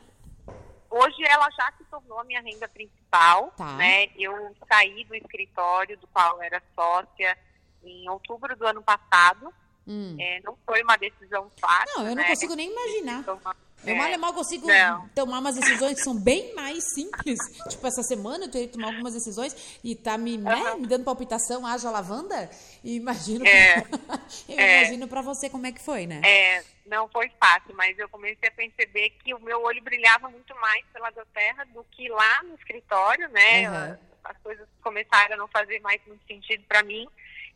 Hoje 0.88 1.24
ela 1.24 1.50
já 1.50 1.72
se 1.76 1.84
tornou 1.90 2.20
a 2.20 2.24
minha 2.24 2.40
renda 2.40 2.68
principal, 2.68 3.52
Tá. 3.56 3.72
né? 3.76 4.08
Eu 4.16 4.54
saí 4.68 5.04
do 5.04 5.16
escritório 5.16 5.98
do 5.98 6.06
qual 6.06 6.40
era 6.40 6.62
sócia 6.76 7.36
em 7.82 8.08
outubro 8.08 8.56
do 8.56 8.64
ano 8.64 8.80
passado. 8.80 9.52
Hum. 9.86 10.16
É, 10.18 10.40
não 10.44 10.56
foi 10.64 10.82
uma 10.82 10.96
decisão 10.96 11.50
fácil. 11.60 11.98
Não, 11.98 12.04
eu 12.08 12.14
não 12.14 12.22
né? 12.22 12.28
consigo 12.28 12.54
nem 12.54 12.70
imaginar. 12.70 13.24
Então, 13.84 13.94
Eu 13.94 13.96
é, 13.96 13.98
mal 13.98 14.10
e 14.10 14.16
mal 14.16 14.32
consigo 14.32 14.66
não. 14.66 15.08
tomar 15.14 15.38
umas 15.38 15.54
decisões 15.54 15.94
que 15.98 16.02
são 16.02 16.18
bem 16.18 16.54
mais 16.54 16.82
simples. 16.94 17.38
tipo, 17.68 17.86
essa 17.86 18.02
semana 18.02 18.46
eu 18.46 18.50
teria 18.50 18.66
que 18.66 18.72
tomar 18.74 18.88
algumas 18.88 19.12
decisões 19.14 19.78
e 19.84 19.94
tá 19.94 20.16
me, 20.16 20.38
né, 20.38 20.74
me 20.76 20.86
dando 20.86 21.04
palpitação, 21.04 21.66
haja 21.66 21.90
lavanda. 21.90 22.50
E 22.82 22.96
imagino, 22.96 23.46
É. 23.46 23.76
eu 24.48 24.58
É. 24.58 24.78
imagino 24.80 25.06
pra 25.06 25.20
você 25.22 25.48
como 25.50 25.66
é 25.66 25.72
que 25.72 25.82
foi, 25.84 26.06
né? 26.06 26.20
É, 26.24 26.64
não 26.86 27.08
foi 27.08 27.30
fácil, 27.38 27.74
mas 27.74 27.98
eu 27.98 28.08
comecei 28.08 28.48
a 28.48 28.52
perceber 28.52 29.10
que 29.22 29.34
o 29.34 29.40
meu 29.40 29.62
olho 29.62 29.82
brilhava 29.82 30.28
muito 30.28 30.54
mais 30.56 30.84
pela 30.92 31.10
Doterra 31.10 31.64
do 31.66 31.84
que 31.90 32.08
lá 32.08 32.42
no 32.44 32.54
escritório, 32.54 33.28
né? 33.28 33.68
Uhum. 33.68 33.96
As 34.24 34.36
coisas 34.38 34.66
começaram 34.82 35.34
a 35.34 35.36
não 35.36 35.48
fazer 35.48 35.80
mais 35.80 36.00
muito 36.06 36.26
sentido 36.26 36.64
para 36.66 36.82
mim. 36.82 37.06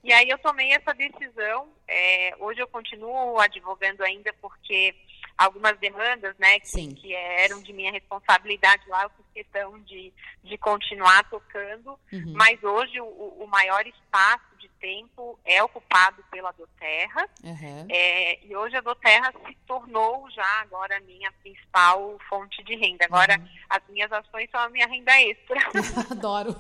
E 0.05 0.13
aí 0.13 0.29
eu 0.29 0.39
tomei 0.39 0.71
essa 0.73 0.93
decisão. 0.95 1.69
É, 1.89 2.35
hoje 2.39 2.61
eu 2.61 2.69
continuo 2.69 3.39
advogando 3.41 4.05
ainda 4.05 4.33
porque 4.35 4.95
algumas 5.39 5.79
demandas, 5.79 6.37
né, 6.37 6.59
que, 6.59 6.95
que 6.95 7.15
eram 7.15 7.63
de 7.63 7.73
minha 7.73 7.93
responsabilidade 7.93 8.83
lá, 8.89 9.05
eu 9.05 9.11
fiz 9.11 9.25
questão 9.33 9.79
de, 9.83 10.13
de 10.43 10.59
continuar 10.59 11.23
tocando. 11.31 11.99
Uhum. 12.13 12.33
Mas 12.35 12.63
hoje 12.65 13.01
o, 13.01 13.07
o 13.07 13.47
maior 13.47 13.87
espaço 13.87 14.45
de 14.59 14.69
tempo 14.81 15.39
é 15.45 15.63
ocupado 15.63 16.25
pela 16.31 16.51
Doterra. 16.53 17.29
Aham. 17.45 17.87
É, 17.89 18.45
e 18.45 18.57
hoje 18.57 18.77
a 18.77 18.81
Doterra 18.81 19.33
se 19.47 19.57
tornou 19.67 20.29
já 20.31 20.61
agora 20.63 20.97
a 20.97 21.01
minha 21.01 21.31
principal 21.41 22.19
fonte 22.29 22.63
de 22.65 22.75
renda. 22.75 23.05
Agora 23.05 23.39
Uhum. 23.39 23.47
as 23.71 23.83
minhas 23.89 24.11
ações 24.11 24.51
são 24.51 24.59
a 24.61 24.69
minha 24.71 24.89
renda 24.89 25.13
extra. 25.23 25.61
Adoro. 26.11 26.57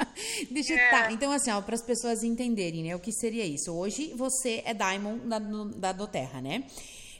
Deixa 0.50 0.72
eu. 0.72 0.78
É. 0.78 0.90
Tá, 0.90 1.12
então 1.12 1.30
assim, 1.32 1.50
para 1.62 1.74
as 1.74 1.82
pessoas 1.82 2.22
entenderem, 2.22 2.84
né, 2.84 2.96
o 2.96 3.00
que 3.00 3.12
seria 3.12 3.44
isso. 3.44 3.76
Hoje 3.76 4.14
você 4.14 4.62
é 4.64 4.72
Diamond 4.72 5.26
da, 5.28 5.38
da 5.38 5.92
Doterra, 5.92 6.40
né? 6.40 6.64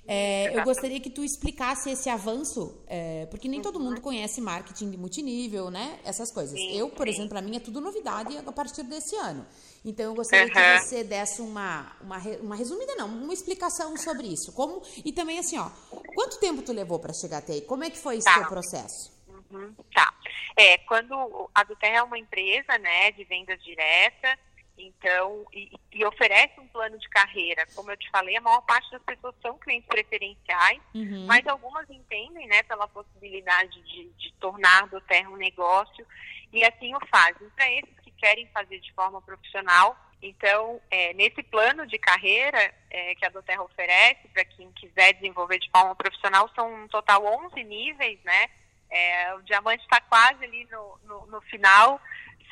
É, 0.06 0.56
eu 0.56 0.62
gostaria 0.64 0.98
que 1.00 1.08
tu 1.08 1.22
explicasse 1.24 1.88
esse 1.90 2.10
avanço, 2.10 2.82
é, 2.88 3.26
porque 3.26 3.46
nem 3.46 3.62
todo 3.62 3.78
mundo 3.78 4.00
conhece 4.00 4.40
marketing 4.40 4.90
de 4.90 4.96
multinível, 4.96 5.70
né? 5.70 6.00
Essas 6.04 6.32
coisas. 6.32 6.58
Sim, 6.58 6.76
eu, 6.76 6.90
por 6.90 7.06
sim. 7.06 7.12
exemplo, 7.12 7.30
para 7.30 7.40
mim 7.40 7.56
é 7.56 7.60
tudo 7.60 7.80
novidade 7.80 8.36
a 8.36 8.52
partir 8.52 8.82
desse 8.82 9.14
ano. 9.16 9.46
Então 9.84 10.06
eu 10.06 10.14
gostaria 10.14 10.50
que 10.50 10.58
Aham. 10.58 10.78
você 10.78 11.04
desse 11.04 11.40
uma, 11.40 11.96
uma, 12.00 12.18
uma 12.40 12.56
resumida, 12.56 12.94
não, 12.96 13.06
uma 13.08 13.32
explicação 13.32 13.96
sobre 13.96 14.26
isso. 14.26 14.52
Como 14.52 14.82
e 15.04 15.12
também 15.12 15.38
assim, 15.38 15.56
ó, 15.58 15.70
quanto 16.14 16.38
tempo 16.40 16.62
tu 16.62 16.72
levou 16.72 16.98
para 16.98 17.12
chegar 17.12 17.38
até 17.38 17.54
aí? 17.54 17.60
Como 17.60 17.84
é 17.84 17.90
que 17.90 17.98
foi 17.98 18.16
esse 18.16 18.24
Tá. 18.26 18.34
teu 18.34 18.46
processo? 18.46 19.12
Uhum, 19.28 19.74
tá. 19.94 20.12
É, 20.56 20.78
quando 20.78 21.14
a 21.54 21.62
Doterra 21.62 21.98
é 21.98 22.02
uma 22.02 22.18
empresa, 22.18 22.76
né, 22.78 23.12
de 23.12 23.24
vendas 23.24 23.62
direta, 23.62 24.38
então, 24.86 25.44
e, 25.52 25.70
e 25.92 26.04
oferece 26.04 26.58
um 26.60 26.66
plano 26.68 26.98
de 26.98 27.08
carreira. 27.08 27.66
Como 27.74 27.90
eu 27.90 27.96
te 27.96 28.08
falei, 28.10 28.36
a 28.36 28.40
maior 28.40 28.62
parte 28.62 28.90
das 28.90 29.02
pessoas 29.02 29.34
são 29.40 29.58
clientes 29.58 29.88
preferenciais, 29.88 30.80
Uhum. 30.94 31.26
mas 31.26 31.46
algumas 31.46 31.88
entendem, 31.88 32.46
né, 32.48 32.62
pela 32.64 32.88
possibilidade 32.88 33.80
de, 33.82 34.08
de 34.10 34.32
tornar 34.34 34.88
do 34.88 35.00
Terra 35.02 35.30
um 35.30 35.36
negócio 35.36 36.06
e 36.52 36.64
assim 36.64 36.94
o 36.94 37.06
fazem. 37.06 37.48
Para 37.50 37.70
esses 37.72 37.98
que 38.00 38.10
querem 38.12 38.46
fazer 38.48 38.78
de 38.80 38.92
forma 38.92 39.20
profissional, 39.22 39.96
então, 40.22 40.80
é, 40.88 41.12
nesse 41.14 41.42
plano 41.42 41.84
de 41.86 41.98
carreira 41.98 42.72
é, 42.90 43.14
que 43.16 43.26
a 43.26 43.28
Doterra 43.28 43.62
oferece 43.62 44.28
para 44.28 44.44
quem 44.44 44.70
quiser 44.72 45.14
desenvolver 45.14 45.58
de 45.58 45.68
forma 45.70 45.96
profissional, 45.96 46.48
são 46.54 46.72
um 46.72 46.86
total 46.88 47.24
11 47.46 47.64
níveis, 47.64 48.20
né? 48.22 48.46
É, 48.88 49.34
o 49.34 49.42
diamante 49.42 49.82
está 49.82 50.00
quase 50.02 50.44
ali 50.44 50.68
no, 50.70 50.98
no, 51.04 51.26
no 51.26 51.40
final, 51.42 52.00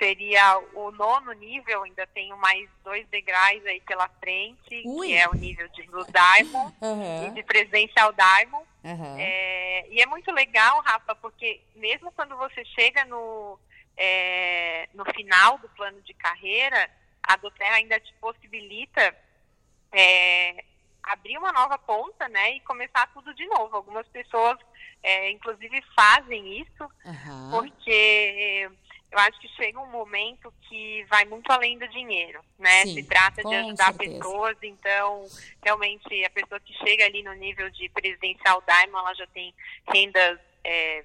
seria 0.00 0.58
o 0.72 0.90
nono 0.92 1.32
nível, 1.32 1.82
ainda 1.82 2.06
tenho 2.06 2.34
mais 2.38 2.66
dois 2.82 3.06
degraus 3.08 3.64
aí 3.66 3.80
pela 3.82 4.08
frente, 4.08 4.82
Ui. 4.86 5.08
que 5.08 5.14
é 5.14 5.28
o 5.28 5.34
nível 5.34 5.68
de 5.68 5.82
Blue 5.82 6.06
Diamond 6.06 6.74
e 6.80 6.84
Aham. 6.86 7.34
de 7.34 7.42
Presidential 7.42 8.10
Diamond. 8.14 8.66
Aham. 8.82 9.16
É, 9.18 9.86
e 9.90 10.00
é 10.00 10.06
muito 10.06 10.32
legal, 10.32 10.80
Rafa, 10.80 11.14
porque 11.16 11.60
mesmo 11.76 12.10
quando 12.12 12.34
você 12.38 12.64
chega 12.64 13.04
no, 13.04 13.58
é, 13.94 14.88
no 14.94 15.04
final 15.12 15.58
do 15.58 15.68
plano 15.68 16.00
de 16.00 16.14
carreira, 16.14 16.90
a 17.22 17.36
Doterra 17.36 17.76
ainda 17.76 18.00
te 18.00 18.14
possibilita 18.14 19.14
é, 19.92 20.64
abrir 21.02 21.36
uma 21.36 21.52
nova 21.52 21.76
conta, 21.76 22.26
né, 22.28 22.52
e 22.52 22.60
começar 22.60 23.06
tudo 23.12 23.34
de 23.34 23.46
novo. 23.48 23.76
Algumas 23.76 24.08
pessoas, 24.08 24.56
é, 25.02 25.30
inclusive, 25.30 25.82
fazem 25.94 26.58
isso 26.58 26.90
Aham. 27.04 27.50
porque 27.50 28.70
eu 29.12 29.18
acho 29.18 29.40
que 29.40 29.48
chega 29.56 29.80
um 29.80 29.90
momento 29.90 30.52
que 30.68 31.04
vai 31.10 31.24
muito 31.24 31.50
além 31.50 31.76
do 31.78 31.88
dinheiro, 31.88 32.40
né? 32.58 32.84
Sim, 32.84 32.94
Se 32.94 33.02
trata 33.04 33.42
de 33.42 33.54
ajudar 33.54 33.92
certeza. 33.94 34.10
pessoas, 34.18 34.56
então 34.62 35.26
realmente 35.64 36.24
a 36.24 36.30
pessoa 36.30 36.60
que 36.60 36.72
chega 36.74 37.04
ali 37.04 37.22
no 37.22 37.32
nível 37.34 37.68
de 37.70 37.88
presidencial 37.88 38.62
Diamond, 38.66 38.98
ela 39.04 39.14
já 39.14 39.26
tem 39.28 39.54
rendas 39.92 40.38
é, 40.64 41.04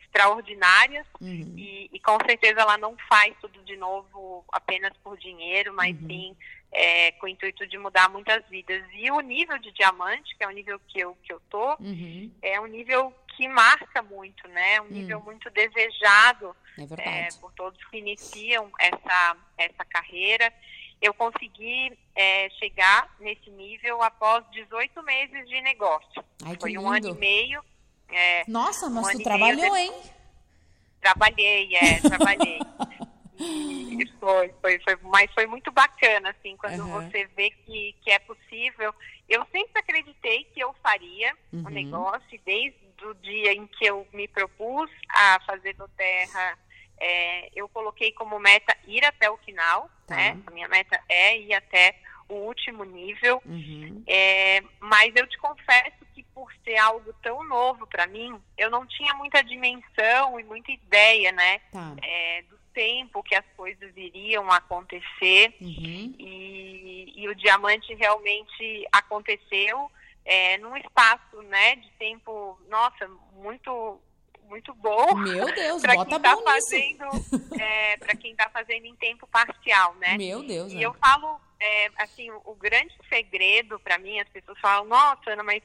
extraordinárias 0.00 1.06
Uhum. 1.20 1.54
e, 1.56 1.88
e 1.92 2.00
com 2.00 2.16
certeza 2.26 2.60
ela 2.60 2.78
não 2.78 2.96
faz 3.08 3.34
tudo 3.40 3.62
de 3.64 3.76
novo 3.76 4.44
apenas 4.52 4.92
por 5.02 5.16
dinheiro, 5.18 5.72
mas 5.74 5.96
Uhum. 6.00 6.06
sim 6.08 6.36
é, 6.72 7.12
com 7.12 7.26
o 7.26 7.28
intuito 7.28 7.66
de 7.68 7.78
mudar 7.78 8.08
muitas 8.08 8.44
vidas. 8.48 8.82
E 8.94 9.08
o 9.10 9.20
nível 9.20 9.58
de 9.58 9.70
diamante, 9.72 10.36
que 10.36 10.42
é 10.42 10.48
o 10.48 10.50
nível 10.50 10.80
que 10.88 10.98
eu, 11.00 11.16
que 11.22 11.32
eu 11.32 11.40
tô, 11.48 11.76
Uhum. 11.80 12.30
é 12.42 12.60
um 12.60 12.66
nível 12.66 13.12
que 13.36 13.48
marca 13.48 14.02
muito, 14.02 14.46
né? 14.48 14.80
Um 14.80 14.88
nível 14.88 15.20
muito 15.22 15.50
desejado 15.50 16.54
É 16.78 17.26
é, 17.26 17.28
por 17.40 17.52
todos 17.52 17.82
que 17.88 17.98
iniciam 17.98 18.70
essa, 18.78 19.36
essa 19.58 19.84
carreira. 19.84 20.52
Eu 21.00 21.12
consegui 21.14 21.96
é, 22.14 22.48
chegar 22.50 23.14
nesse 23.20 23.50
nível 23.50 24.02
após 24.02 24.44
18 24.52 25.02
meses 25.02 25.48
de 25.48 25.60
negócio. 25.60 26.24
Ai, 26.44 26.56
Foi 26.58 26.76
um 26.78 26.88
ano 26.88 27.08
e 27.08 27.14
meio. 27.14 27.62
é, 28.10 28.44
Nossa, 28.48 28.88
mas 28.88 29.08
um 29.08 29.18
tu 29.18 29.22
trabalhou, 29.24 29.56
meio 29.74 29.76
hein? 29.76 29.92
trabalhei, 31.00 31.74
é, 31.76 32.00
trabalhei. 32.00 32.62
Foi, 34.20 34.48
foi, 34.62 34.78
foi, 34.80 34.96
mas 35.02 35.30
foi 35.34 35.46
muito 35.46 35.70
bacana, 35.72 36.30
assim, 36.30 36.56
quando 36.56 36.80
Aham. 36.80 37.02
você 37.10 37.26
vê 37.36 37.50
que, 37.50 37.94
que 38.02 38.10
é 38.10 38.18
possível. 38.20 38.94
Eu 39.28 39.44
sempre 39.52 39.72
acreditei 39.80 40.44
que 40.44 40.60
eu 40.60 40.72
faria 40.82 41.36
o 41.52 41.56
Uhum. 41.56 41.64
um 41.66 41.70
negócio, 41.70 42.40
desde 42.46 42.83
o 43.02 43.14
dia 43.14 43.52
em 43.52 43.66
que 43.66 43.84
eu 43.86 44.06
me 44.12 44.28
propus 44.28 44.90
a 45.08 45.40
fazer 45.46 45.74
do 45.74 45.88
terra, 45.88 46.58
é, 46.98 47.50
eu 47.54 47.68
coloquei 47.68 48.12
como 48.12 48.38
meta 48.38 48.76
ir 48.86 49.04
até 49.04 49.30
o 49.30 49.36
final, 49.38 49.90
Tá. 50.06 50.16
né? 50.16 50.38
A 50.46 50.50
minha 50.50 50.68
meta 50.68 51.00
é 51.08 51.38
ir 51.38 51.54
até 51.54 51.98
o 52.28 52.34
último 52.34 52.84
nível. 52.84 53.42
Uhum. 53.44 54.02
É, 54.06 54.62
mas 54.80 55.14
eu 55.16 55.26
te 55.26 55.36
confesso 55.38 56.04
que 56.14 56.22
por 56.34 56.50
ser 56.64 56.76
algo 56.76 57.12
tão 57.22 57.42
novo 57.44 57.86
para 57.86 58.06
mim, 58.06 58.40
eu 58.56 58.70
não 58.70 58.86
tinha 58.86 59.12
muita 59.14 59.42
dimensão 59.42 60.38
e 60.38 60.44
muita 60.44 60.70
ideia, 60.70 61.32
né, 61.32 61.58
Tá. 61.72 61.94
é, 62.02 62.42
do 62.42 62.56
tempo 62.72 63.22
que 63.22 63.34
as 63.34 63.44
coisas 63.56 63.92
iriam 63.96 64.50
acontecer. 64.50 65.54
Uhum. 65.60 66.14
E, 66.18 67.12
e 67.16 67.28
o 67.28 67.34
diamante 67.34 67.94
realmente 67.94 68.86
aconteceu 68.92 69.90
é, 70.24 70.58
num 70.58 70.76
espaço, 70.76 71.42
né, 71.42 71.76
de 71.76 71.90
tempo, 71.92 72.58
nossa, 72.68 73.08
muito 73.34 74.00
muito 74.46 74.74
bom 74.74 75.14
Meu 75.14 75.46
Deus, 75.54 75.80
para 75.82 75.94
bota 75.94 76.06
quem 76.06 76.14
a 76.14 76.32
está 76.34 76.42
fazendo, 76.42 77.60
é, 77.60 77.96
para 77.96 78.14
quem 78.16 78.36
tá 78.36 78.50
fazendo 78.50 78.84
em 78.84 78.94
tempo 78.96 79.26
parcial, 79.26 79.94
né? 79.94 80.16
Meu 80.18 80.42
Deus, 80.42 80.70
E 80.72 80.76
né? 80.76 80.82
eu 80.82 80.92
falo, 80.94 81.40
é, 81.58 81.90
assim, 81.98 82.30
o, 82.30 82.42
o 82.44 82.54
grande 82.54 82.94
segredo 83.08 83.80
para 83.80 83.98
mim, 83.98 84.20
as 84.20 84.28
pessoas 84.28 84.58
falam, 84.60 84.84
nossa, 84.84 85.30
Ana, 85.30 85.42
mas 85.42 85.62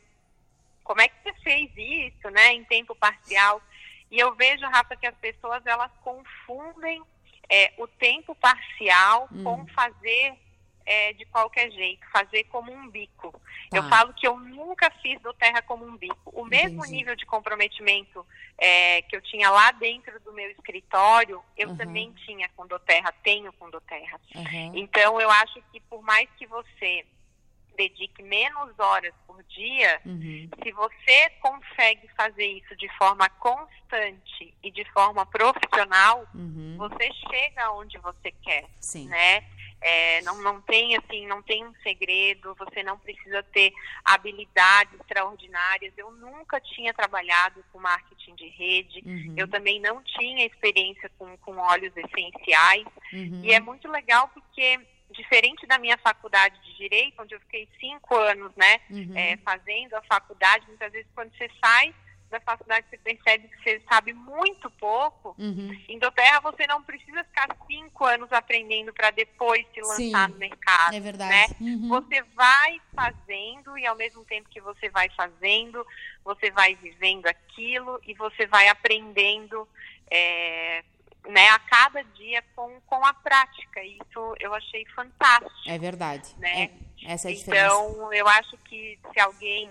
como 0.84 1.02
é 1.02 1.08
que 1.08 1.16
você 1.24 1.34
fez 1.42 1.70
isso, 1.76 2.30
né, 2.30 2.54
em 2.54 2.64
tempo 2.64 2.96
parcial? 2.96 3.62
E 4.10 4.18
eu 4.18 4.34
vejo, 4.36 4.66
Rafa, 4.66 4.96
que 4.96 5.06
as 5.06 5.16
pessoas, 5.18 5.64
elas 5.66 5.92
confundem 6.02 7.02
é, 7.50 7.74
o 7.78 7.88
tempo 7.88 8.34
parcial 8.36 9.28
Hum. 9.32 9.44
com 9.44 9.68
fazer 9.68 10.36
é, 10.90 11.14
de 11.14 11.24
qualquer 11.26 11.70
jeito, 11.72 12.04
fazer 12.12 12.46
como 12.46 12.72
um 12.72 12.90
bico. 12.90 13.32
Tá. 13.70 13.78
Eu 13.78 13.84
falo 13.90 14.12
que 14.16 14.26
eu 14.28 14.38
nunca 14.40 14.90
fiz 15.02 15.22
do 15.22 15.32
terra 15.36 15.62
como 15.62 15.86
um 15.86 15.96
bico. 15.96 16.32
O 16.34 16.44
mesmo 16.44 16.80
Entendi. 16.80 16.92
nível 16.98 17.16
de 17.16 17.28
comprometimento 17.28 18.26
é, 18.58 19.04
que 19.04 19.16
eu 19.16 19.22
tinha 19.22 19.52
lá 19.52 19.72
dentro 19.72 20.20
do 20.22 20.34
meu 20.34 20.50
escritório, 20.50 21.44
eu 21.56 21.70
Uhum. 21.70 21.78
também 21.78 22.12
tinha 22.26 22.50
com 22.56 22.66
do 22.66 22.80
terra, 22.80 23.12
tenho 23.24 23.54
com 23.54 23.70
do 23.70 23.80
terra. 23.82 24.20
Aham. 24.36 24.72
Então, 24.74 25.22
eu 25.22 25.30
acho 25.30 25.62
que 25.72 25.80
por 25.82 26.02
mais 26.02 26.28
que 26.40 26.48
você 26.48 27.06
dedique 27.78 28.22
menos 28.24 28.78
horas 28.80 29.14
por 29.28 29.42
dia, 29.44 30.02
Uhum. 30.06 30.50
se 30.64 30.72
você 30.72 31.30
consegue 31.42 32.08
fazer 32.18 32.46
isso 32.48 32.76
de 32.76 32.90
forma 32.98 33.30
constante 33.30 34.54
e 34.64 34.72
de 34.72 34.84
forma 34.92 35.26
profissional, 35.28 36.28
Uhum. 36.34 36.76
você 36.78 37.10
chega 37.30 37.72
onde 37.74 37.98
você 38.00 38.32
quer, 38.32 38.66
Sim. 38.82 39.08
né? 39.08 39.46
É, 39.82 40.22
não, 40.24 40.42
não 40.42 40.62
tem 40.62 40.98
assim, 40.98 41.26
não 41.26 41.42
tem 41.42 41.66
um 41.66 41.74
segredo, 41.84 42.54
você 42.56 42.84
não 42.84 42.98
precisa 43.00 43.42
ter 43.44 43.72
habilidades 44.04 45.00
extraordinárias. 45.00 45.94
Eu 45.98 46.12
nunca 46.12 46.60
tinha 46.60 46.94
trabalhado 46.94 47.64
com 47.72 47.80
marketing 47.80 48.36
de 48.36 48.48
rede, 48.50 49.02
Uhum. 49.06 49.34
eu 49.38 49.48
também 49.48 49.80
não 49.80 50.04
tinha 50.04 50.46
experiência 50.46 51.10
com, 51.18 51.38
com 51.38 51.58
óleos 51.58 51.94
essenciais. 51.96 52.86
Uhum. 53.14 53.42
E 53.44 53.54
é 53.54 53.60
muito 53.60 53.88
legal 53.90 54.28
porque, 54.34 54.80
diferente 55.12 55.66
da 55.66 55.78
minha 55.80 55.98
faculdade 55.98 56.60
de 56.64 56.76
Direito, 56.78 57.22
onde 57.22 57.34
eu 57.36 57.40
fiquei 57.42 57.68
cinco 57.80 58.16
anos, 58.16 58.52
né, 58.56 58.80
Uhum. 58.90 59.18
é, 59.18 59.38
fazendo 59.38 59.94
a 59.96 60.02
faculdade, 60.04 60.66
muitas 60.68 60.92
vezes 60.92 61.10
quando 61.16 61.32
você 61.38 61.50
sai 61.64 61.94
da 62.30 62.40
faculdade 62.40 62.86
você 62.90 62.98
percebe 62.98 63.48
que 63.48 63.64
você 63.64 63.82
sabe 63.90 64.14
muito 64.14 64.70
pouco. 64.72 65.36
Uhum. 65.38 65.78
Em 65.88 66.00
Doterra 66.00 66.40
você 66.42 66.66
não 66.68 66.82
precisa 66.84 67.24
ficar 67.24 67.48
cinco 67.68 68.06
anos 68.06 68.32
aprendendo 68.32 68.94
para 68.94 69.12
depois 69.12 69.66
se 69.74 69.82
lançar 69.82 70.28
Sim, 70.28 70.34
no 70.34 70.40
mercado. 70.40 70.96
É 70.96 71.00
verdade. 71.00 71.32
né? 71.32 71.48
Uhum. 71.60 71.90
Você 71.90 72.22
vai 72.36 72.80
fazendo 72.94 73.78
e 73.78 73.86
ao 73.86 73.96
mesmo 73.96 74.24
tempo 74.26 74.50
que 74.50 74.62
você 74.62 74.90
vai 74.90 75.10
fazendo, 75.10 75.86
você 76.24 76.52
vai 76.52 76.76
vivendo 76.76 77.26
aquilo 77.28 78.00
e 78.06 78.14
você 78.14 78.46
vai 78.46 78.68
aprendendo 78.68 79.68
é, 80.10 80.84
né, 81.28 81.50
a 81.50 81.60
cada 81.60 82.04
dia 82.04 82.44
com, 82.56 82.80
com 82.82 83.06
a 83.06 83.14
prática. 83.14 83.84
Isso 83.84 84.36
eu 84.40 84.54
achei 84.54 84.86
fantástico. 84.96 85.52
É 85.68 85.78
verdade. 85.78 86.36
Né? 86.38 86.72
É, 87.04 87.14
essa 87.14 87.30
é 87.30 87.32
a 87.32 87.36
diferença. 87.36 87.66
Então, 87.66 88.14
eu 88.14 88.28
acho 88.28 88.58
que 88.60 89.00
se 89.14 89.20
alguém 89.20 89.70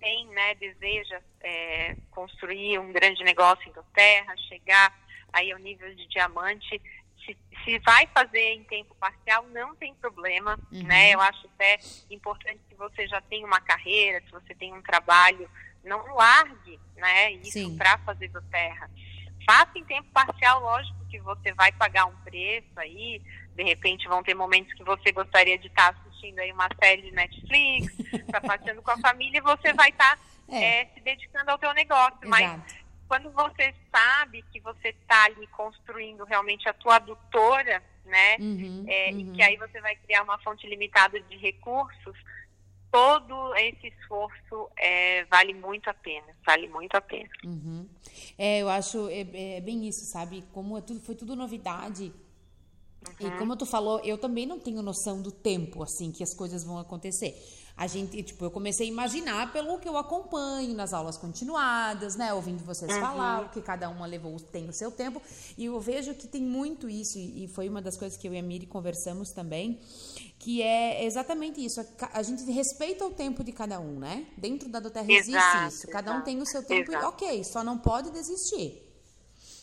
tem, 0.00 0.26
né, 0.28 0.54
deseja 0.54 1.20
é, 1.40 1.96
construir 2.10 2.78
um 2.78 2.92
grande 2.92 3.22
negócio 3.24 3.68
em 3.68 3.72
Doterra, 3.72 4.36
chegar 4.48 4.96
aí 5.32 5.52
ao 5.52 5.58
nível 5.58 5.94
de 5.94 6.06
diamante, 6.08 6.80
se, 7.24 7.36
se 7.64 7.78
vai 7.80 8.06
fazer 8.14 8.54
em 8.54 8.64
tempo 8.64 8.94
parcial, 8.94 9.44
não 9.48 9.74
tem 9.76 9.94
problema, 9.94 10.58
Uhum. 10.72 10.82
né? 10.84 11.10
Eu 11.14 11.20
acho 11.20 11.46
até 11.54 11.78
importante 12.10 12.60
que 12.68 12.74
você 12.74 13.06
já 13.06 13.20
tenha 13.20 13.46
uma 13.46 13.60
carreira, 13.60 14.20
que 14.20 14.30
você 14.32 14.54
tenha 14.54 14.74
um 14.74 14.82
trabalho, 14.82 15.48
não 15.84 16.02
largue, 16.14 16.78
né, 16.96 17.32
isso 17.32 17.76
para 17.76 17.98
fazer 17.98 18.28
Doterra. 18.28 18.90
Faça 19.46 19.78
em 19.78 19.84
tempo 19.84 20.08
parcial, 20.12 20.60
lógico 20.60 21.06
que 21.10 21.18
você 21.20 21.52
vai 21.52 21.72
pagar 21.72 22.06
um 22.06 22.16
preço 22.16 22.68
aí, 22.76 23.22
de 23.58 23.64
repente 23.64 24.06
vão 24.06 24.22
ter 24.22 24.34
momentos 24.34 24.72
que 24.72 24.84
você 24.84 25.10
gostaria 25.10 25.58
de 25.58 25.66
estar 25.66 25.88
assistindo 25.90 26.38
aí 26.38 26.52
uma 26.52 26.68
série 26.80 27.02
de 27.02 27.10
Netflix, 27.10 27.92
tá 28.30 28.40
passeando 28.40 28.80
com 28.80 28.92
a 28.92 28.98
família 28.98 29.38
e 29.38 29.42
você 29.42 29.72
vai 29.72 29.90
estar 29.90 30.16
É. 30.48 30.82
é, 30.82 30.86
se 30.94 31.00
dedicando 31.00 31.50
ao 31.50 31.58
teu 31.58 31.74
negócio. 31.74 32.20
Mas 32.26 32.44
Exato. 32.44 32.74
quando 33.08 33.30
você 33.32 33.74
sabe 33.94 34.44
que 34.52 34.60
você 34.60 34.90
está 34.90 35.24
ali 35.24 35.46
construindo 35.48 36.24
realmente 36.24 36.68
a 36.68 36.72
tua 36.72 36.96
adutora, 36.96 37.82
né? 38.04 38.36
Uhum, 38.38 38.84
é, 38.86 39.10
uhum. 39.10 39.18
E 39.18 39.24
que 39.32 39.42
aí 39.42 39.56
você 39.56 39.80
vai 39.80 39.96
criar 39.96 40.22
uma 40.22 40.38
fonte 40.38 40.64
limitada 40.68 41.20
de 41.20 41.36
recursos, 41.36 42.16
todo 42.92 43.54
esse 43.56 43.88
esforço 43.88 44.70
é, 44.76 45.24
vale 45.24 45.52
muito 45.52 45.90
a 45.90 45.94
pena, 45.94 46.28
vale 46.46 46.68
muito 46.68 46.96
a 46.96 47.00
pena. 47.00 47.28
Uhum. 47.44 47.88
É, 48.38 48.60
eu 48.60 48.68
acho 48.68 49.08
é, 49.10 49.56
é 49.56 49.60
bem 49.60 49.86
isso, 49.88 50.04
sabe? 50.06 50.44
Como 50.54 50.78
é 50.78 50.80
tudo, 50.80 51.00
foi 51.00 51.16
tudo 51.16 51.34
novidade. 51.34 52.14
E 53.20 53.24
Uhum. 53.24 53.38
como 53.38 53.56
tu 53.56 53.66
falou, 53.66 54.00
eu 54.04 54.18
também 54.18 54.46
não 54.46 54.58
tenho 54.58 54.82
noção 54.82 55.20
do 55.22 55.30
tempo, 55.32 55.82
assim, 55.82 56.10
que 56.12 56.22
as 56.22 56.34
coisas 56.34 56.64
vão 56.64 56.78
acontecer. 56.78 57.34
A 57.76 57.86
gente, 57.86 58.20
tipo, 58.24 58.44
eu 58.44 58.50
comecei 58.50 58.88
a 58.88 58.90
imaginar 58.90 59.52
pelo 59.52 59.78
que 59.78 59.88
eu 59.88 59.96
acompanho 59.96 60.74
nas 60.74 60.92
aulas 60.92 61.16
continuadas, 61.16 62.16
né? 62.16 62.34
Ouvindo 62.34 62.64
vocês 62.64 62.92
Uhum. 62.92 63.00
falar, 63.00 63.42
o 63.46 63.48
que 63.50 63.62
cada 63.62 63.88
uma 63.88 64.04
levou, 64.04 64.36
tem 64.40 64.68
o 64.68 64.72
seu 64.72 64.90
tempo. 64.90 65.22
E 65.56 65.66
eu 65.66 65.78
vejo 65.80 66.12
que 66.14 66.26
tem 66.26 66.42
muito 66.42 66.88
isso, 66.88 67.18
e 67.18 67.44
e 67.44 67.48
foi 67.48 67.68
uma 67.68 67.80
das 67.80 67.96
coisas 67.96 68.18
que 68.18 68.26
eu 68.26 68.34
e 68.34 68.38
a 68.38 68.42
Miri 68.42 68.66
conversamos 68.66 69.30
também, 69.30 69.78
que 70.40 70.60
é 70.60 71.04
exatamente 71.04 71.64
isso. 71.64 71.80
a 72.12 72.22
gente 72.22 72.42
respeita 72.50 73.06
o 73.06 73.12
tempo 73.12 73.44
de 73.44 73.52
cada 73.52 73.78
um, 73.78 73.98
né? 74.00 74.26
Dentro 74.36 74.68
da 74.68 74.80
Doterra 74.80 75.12
existe 75.12 75.66
isso. 75.68 75.86
Cada 75.86 76.10
um 76.10 76.14
exato, 76.14 76.24
tem 76.24 76.42
o 76.42 76.46
seu 76.46 76.64
tempo 76.64 76.90
exato. 76.90 77.04
e 77.04 77.08
ok, 77.08 77.44
só 77.44 77.62
não 77.62 77.78
pode 77.78 78.10
desistir. 78.10 78.82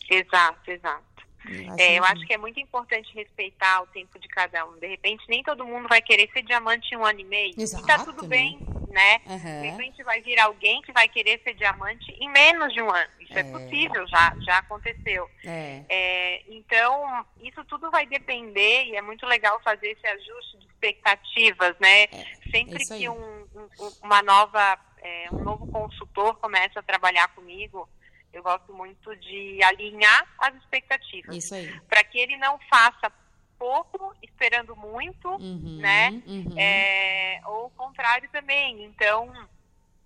Exato, 0.10 0.72
exato. 0.72 1.15
Eu 1.50 1.72
acho 1.74 1.82
É, 1.82 2.00
eu 2.00 2.04
acho 2.04 2.26
que 2.26 2.34
é 2.34 2.38
muito 2.38 2.60
importante 2.60 3.14
respeitar 3.14 3.82
o 3.82 3.88
tempo 3.88 4.18
de 4.20 4.28
cada 4.28 4.66
um. 4.66 4.78
De 4.80 4.88
repente, 4.88 5.24
nem 5.30 5.44
todo 5.44 5.66
mundo 5.66 5.88
vai 5.88 6.02
querer 6.02 6.30
ser 6.32 6.42
diamante 6.44 6.94
em 6.94 6.98
um 6.98 7.06
ano 7.06 7.20
e 7.20 7.24
meio. 7.26 7.52
e 7.52 7.56
tá 7.56 7.62
Exato, 7.62 8.06
tudo 8.06 8.24
né? 8.24 8.28
bem, 8.30 8.60
né? 8.90 9.22
Aham. 9.28 9.62
De 9.62 9.68
repente 9.70 10.04
vai 10.04 10.22
vir 10.22 10.40
alguém 10.40 10.82
que 10.82 10.92
vai 10.92 11.08
querer 11.08 11.40
ser 11.44 11.54
diamante 11.56 12.12
em 12.20 12.30
menos 12.30 12.74
de 12.74 12.82
um 12.82 12.90
ano. 12.90 13.10
Isso 13.20 13.38
é, 13.38 13.44
possível, 13.44 14.08
já, 14.08 14.36
já 14.42 14.58
aconteceu. 14.60 15.30
É. 15.46 15.84
É, 15.90 16.44
então, 16.50 17.26
isso 17.42 17.64
tudo 17.66 17.90
vai 17.92 18.06
depender 18.06 18.86
e 18.86 18.96
é 18.96 19.02
muito 19.02 19.26
legal 19.26 19.60
fazer 19.64 19.90
esse 19.92 20.08
ajuste 20.08 20.58
de 20.60 20.66
expectativas, 20.68 21.76
né? 21.80 22.08
Sempre 22.52 22.76
É, 22.90 22.94
aí. 22.94 23.00
que 23.00 23.10
um, 23.10 23.48
um- 23.56 23.92
uma 24.04 24.22
nova, 24.22 24.80
é, 25.02 25.28
um 25.32 25.44
novo 25.44 25.68
consultor 25.68 26.36
começa 26.38 26.80
a 26.80 26.84
trabalhar 26.84 27.28
comigo, 27.30 27.88
eu 28.36 28.44
gosto 28.44 28.74
muito 28.74 29.16
de 29.16 29.64
alinhar 29.64 30.28
as 30.40 30.54
expectativas 30.56 31.36
Isso 31.36 31.56
aí. 31.56 31.72
para 31.88 32.04
que 32.04 32.20
ele 32.20 32.36
não 32.38 32.60
faça 32.70 33.12
pouco 33.58 34.14
esperando 34.22 34.76
muito, 34.76 35.30
Uhum, 35.30 35.78
né? 35.80 36.10
uhum. 36.28 36.54
É, 36.58 37.40
ou 37.46 37.68
o 37.68 37.70
contrário 37.72 38.30
também. 38.32 38.84
Então, 38.84 39.32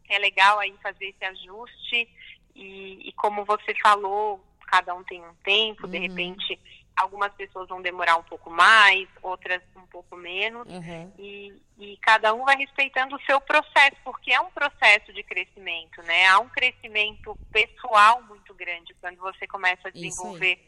é 0.08 0.20
legal 0.20 0.60
aí 0.60 0.74
fazer 0.82 1.06
esse 1.08 1.26
ajuste 1.26 2.08
e, 2.56 3.10
e 3.10 3.12
como 3.13 3.44
você 3.46 3.74
falou, 3.82 4.39
cada 4.70 4.94
um 4.94 5.04
tem 5.04 5.22
um 5.22 5.34
tempo, 5.44 5.88
de 5.88 5.98
Uhum. 5.98 6.04
repente 6.04 6.60
algumas 6.96 7.32
pessoas 7.34 7.70
vão 7.70 7.82
demorar 7.82 8.18
um 8.18 8.24
pouco 8.24 8.50
mais, 8.50 9.08
outras 9.24 9.62
um 9.76 9.88
pouco 9.88 10.18
menos. 10.18 10.68
Uhum. 10.68 11.12
E, 11.18 11.54
e 11.78 11.98
cada 12.02 12.34
um 12.34 12.44
vai 12.44 12.58
respeitando 12.58 13.16
o 13.16 13.22
seu 13.22 13.40
processo, 13.40 13.96
porque 14.04 14.34
é 14.34 14.40
um 14.42 14.52
processo 14.52 15.14
de 15.14 15.24
crescimento, 15.24 16.02
né? 16.04 16.28
Há 16.28 16.40
um 16.40 16.50
crescimento 16.50 17.38
pessoal 17.52 18.22
muito 18.24 18.54
grande 18.54 18.94
quando 19.00 19.18
você 19.18 19.48
começa 19.48 19.88
a 19.88 19.92
desenvolver 19.92 20.60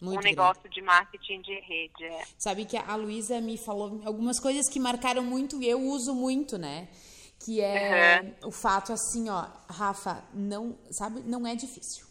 um 0.00 0.06
Muito 0.06 0.22
negócio 0.22 0.68
de 0.70 0.80
marketing 0.80 1.42
de 1.42 1.58
rede. 1.60 2.04
é. 2.04 2.22
Sabe 2.38 2.64
que 2.64 2.76
a 2.76 2.94
Luísa 2.94 3.40
me 3.40 3.58
falou 3.58 4.00
algumas 4.06 4.38
coisas 4.40 4.68
que 4.68 4.78
marcaram 4.78 5.22
muito 5.24 5.60
e 5.60 5.68
eu 5.68 5.80
uso 5.80 6.14
muito, 6.14 6.56
né? 6.56 6.88
Que 7.44 7.60
é 7.60 8.36
o 8.44 8.52
fato 8.52 8.92
assim, 8.92 9.28
ó, 9.28 9.44
Rafa, 9.68 10.22
não, 10.32 10.78
sabe, 10.90 11.20
não 11.20 11.44
é 11.46 11.54
difícil. 11.56 12.06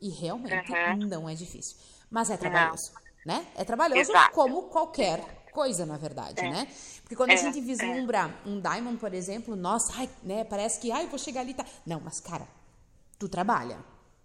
E 0.00 0.10
realmente 0.10 0.72
Uhum. 0.72 1.08
não 1.08 1.28
é 1.28 1.34
difícil. 1.34 1.76
Mas 2.10 2.30
é 2.30 2.36
trabalhoso, 2.36 2.92
né? 3.24 3.46
É 3.56 3.64
trabalhoso 3.64 4.10
Exato. 4.10 4.34
como 4.34 4.64
qualquer 4.64 5.38
coisa, 5.52 5.84
na 5.84 5.96
verdade, 5.96 6.40
é. 6.40 6.50
né? 6.50 6.68
Porque 7.02 7.16
quando 7.16 7.30
é. 7.30 7.34
a 7.34 7.36
gente 7.36 7.60
vislumbra 7.60 8.32
é. 8.46 8.48
um 8.48 8.60
diamond, 8.60 8.96
por 8.98 9.12
exemplo, 9.12 9.56
nossa, 9.56 9.92
ai, 9.96 10.08
né, 10.22 10.44
parece 10.44 10.78
que, 10.78 10.92
ai, 10.92 11.06
vou 11.06 11.18
chegar 11.18 11.40
ali, 11.40 11.54
tá. 11.54 11.64
Não, 11.84 12.00
mas 12.00 12.20
cara, 12.20 12.46
tu 13.18 13.28
trabalha, 13.28 13.78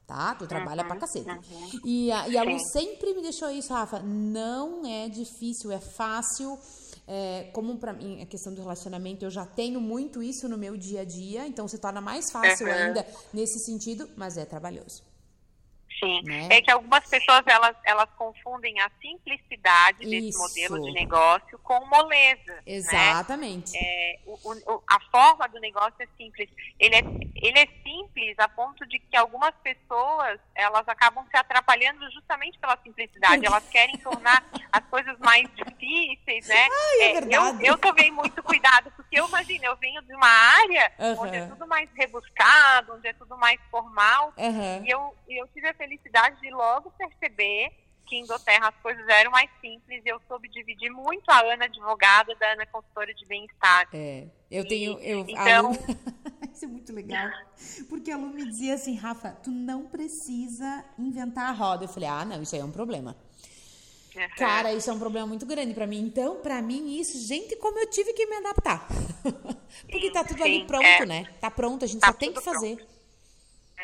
tá? 0.05 0.35
Tu 0.35 0.45
trabalha 0.45 0.83
uhum, 0.83 0.87
pra 0.89 0.97
cacete. 0.97 1.29
Uhum. 1.29 1.79
E 1.83 2.11
a, 2.11 2.27
e 2.27 2.37
a 2.37 2.43
Lu 2.43 2.59
sempre 2.71 3.13
me 3.13 3.21
deixou 3.21 3.49
isso, 3.49 3.73
Rafa, 3.73 3.99
não 3.99 4.85
é 4.85 5.09
difícil, 5.09 5.71
é 5.71 5.79
fácil. 5.79 6.59
É, 7.05 7.49
como 7.51 7.77
para 7.77 7.91
mim 7.91 8.21
a 8.21 8.25
questão 8.25 8.53
do 8.53 8.61
relacionamento, 8.61 9.25
eu 9.25 9.29
já 9.29 9.45
tenho 9.45 9.81
muito 9.81 10.23
isso 10.23 10.47
no 10.47 10.57
meu 10.57 10.77
dia 10.77 11.01
a 11.01 11.05
dia, 11.05 11.45
então 11.45 11.67
se 11.67 11.77
torna 11.77 11.99
mais 11.99 12.31
fácil 12.31 12.67
uhum. 12.67 12.73
ainda 12.73 13.05
nesse 13.33 13.59
sentido, 13.59 14.09
mas 14.15 14.37
é 14.37 14.45
trabalhoso. 14.45 15.03
Sim. 16.03 16.21
Né? 16.23 16.47
É 16.51 16.61
que 16.61 16.71
algumas 16.71 17.07
pessoas 17.09 17.43
elas, 17.45 17.75
elas 17.83 18.09
confundem 18.17 18.79
a 18.81 18.89
simplicidade 19.01 19.99
desse 19.99 20.29
Isso. 20.29 20.39
modelo 20.39 20.81
de 20.81 20.91
negócio 20.91 21.57
com 21.59 21.85
moleza. 21.85 22.53
Né? 22.53 22.61
Exatamente. 22.65 23.73
Né? 23.73 23.79
É, 23.81 24.19
o, 24.25 24.33
o, 24.33 24.83
a 24.87 24.99
forma 25.11 25.47
do 25.47 25.59
negócio 25.59 25.95
é 25.99 26.07
simples. 26.17 26.49
Ele 26.79 26.95
é, 26.95 27.03
ele 27.35 27.59
é 27.59 27.67
simples 27.83 28.37
a 28.37 28.47
ponto 28.49 28.85
de 28.85 28.99
que 28.99 29.15
algumas 29.15 29.53
pessoas 29.63 30.39
elas 30.53 30.87
acabam 30.87 31.25
se 31.29 31.37
atrapalhando 31.37 32.09
justamente 32.11 32.59
pela 32.59 32.77
simplicidade. 32.83 33.45
Elas 33.45 33.67
querem 33.69 33.97
tornar 33.97 34.43
as 34.71 34.83
coisas 34.85 35.17
mais 35.19 35.47
difíceis, 35.55 36.47
né? 36.47 36.67
Ai, 36.69 37.01
é, 37.01 37.17
é 37.17 37.37
eu, 37.37 37.61
eu 37.61 37.77
tomei 37.77 38.11
muito 38.11 38.41
cuidado, 38.43 38.91
porque 38.95 39.19
eu 39.19 39.27
imagino, 39.27 39.65
eu 39.65 39.75
venho 39.77 40.01
de 40.01 40.13
uma 40.13 40.27
área 40.27 40.91
uhum. 40.99 41.21
onde 41.21 41.37
é 41.37 41.45
tudo 41.47 41.67
mais 41.67 41.89
rebuscado, 41.95 42.93
onde 42.93 43.07
é 43.07 43.13
tudo 43.13 43.37
mais 43.37 43.59
formal, 43.71 44.33
uhum. 44.37 44.85
e 44.85 44.89
eu, 44.89 45.15
eu 45.29 45.47
tive 45.47 45.67
a 45.69 45.73
felicidade 45.73 45.92
de 46.41 46.49
logo 46.51 46.91
perceber 46.91 47.71
que 48.05 48.17
em 48.17 48.25
Doterra 48.25 48.69
as 48.69 48.75
coisas 48.81 49.07
eram 49.07 49.31
mais 49.31 49.49
simples 49.61 50.03
e 50.05 50.09
eu 50.09 50.21
soube 50.27 50.49
dividir 50.49 50.91
muito 50.91 51.29
a 51.29 51.41
Ana 51.41 51.65
advogada 51.65 52.35
da 52.35 52.51
Ana 52.51 52.65
consultora 52.65 53.13
de 53.13 53.25
bem-estar. 53.25 53.87
É, 53.93 54.27
eu 54.51 54.67
tenho... 54.67 54.99
Eu, 54.99 55.25
então... 55.27 55.71
Lu... 55.71 55.77
Isso 56.53 56.65
é 56.65 56.67
muito 56.67 56.93
legal. 56.93 57.31
Porque 57.89 58.11
a 58.11 58.17
Lu 58.17 58.27
me 58.27 58.45
dizia 58.45 58.75
assim, 58.75 58.95
Rafa, 58.95 59.31
tu 59.31 59.49
não 59.49 59.87
precisa 59.87 60.85
inventar 60.99 61.49
a 61.49 61.51
roda. 61.51 61.85
Eu 61.85 61.89
falei, 61.89 62.07
ah, 62.07 62.23
não, 62.23 62.43
isso 62.43 62.53
aí 62.53 62.61
é 62.61 62.63
um 62.63 62.71
problema. 62.71 63.17
Cara, 64.37 64.71
isso 64.71 64.87
é 64.89 64.93
um 64.93 64.99
problema 64.99 65.25
muito 65.25 65.45
grande 65.47 65.73
para 65.73 65.87
mim. 65.87 65.99
Então, 65.99 66.35
para 66.35 66.61
mim, 66.61 66.99
isso, 66.99 67.17
gente, 67.25 67.55
como 67.55 67.79
eu 67.79 67.89
tive 67.89 68.13
que 68.13 68.27
me 68.27 68.35
adaptar. 68.35 68.87
Porque 69.89 70.11
tá 70.11 70.23
tudo 70.23 70.43
sim, 70.43 70.43
ali 70.43 70.67
pronto, 70.67 70.85
é. 70.85 71.05
né? 71.07 71.25
Tá 71.41 71.49
pronto, 71.49 71.83
a 71.83 71.87
gente 71.87 72.01
tá 72.01 72.07
só 72.07 72.13
tem 72.13 72.31
que 72.31 72.41
fazer. 72.41 72.75
Pronto. 72.75 72.93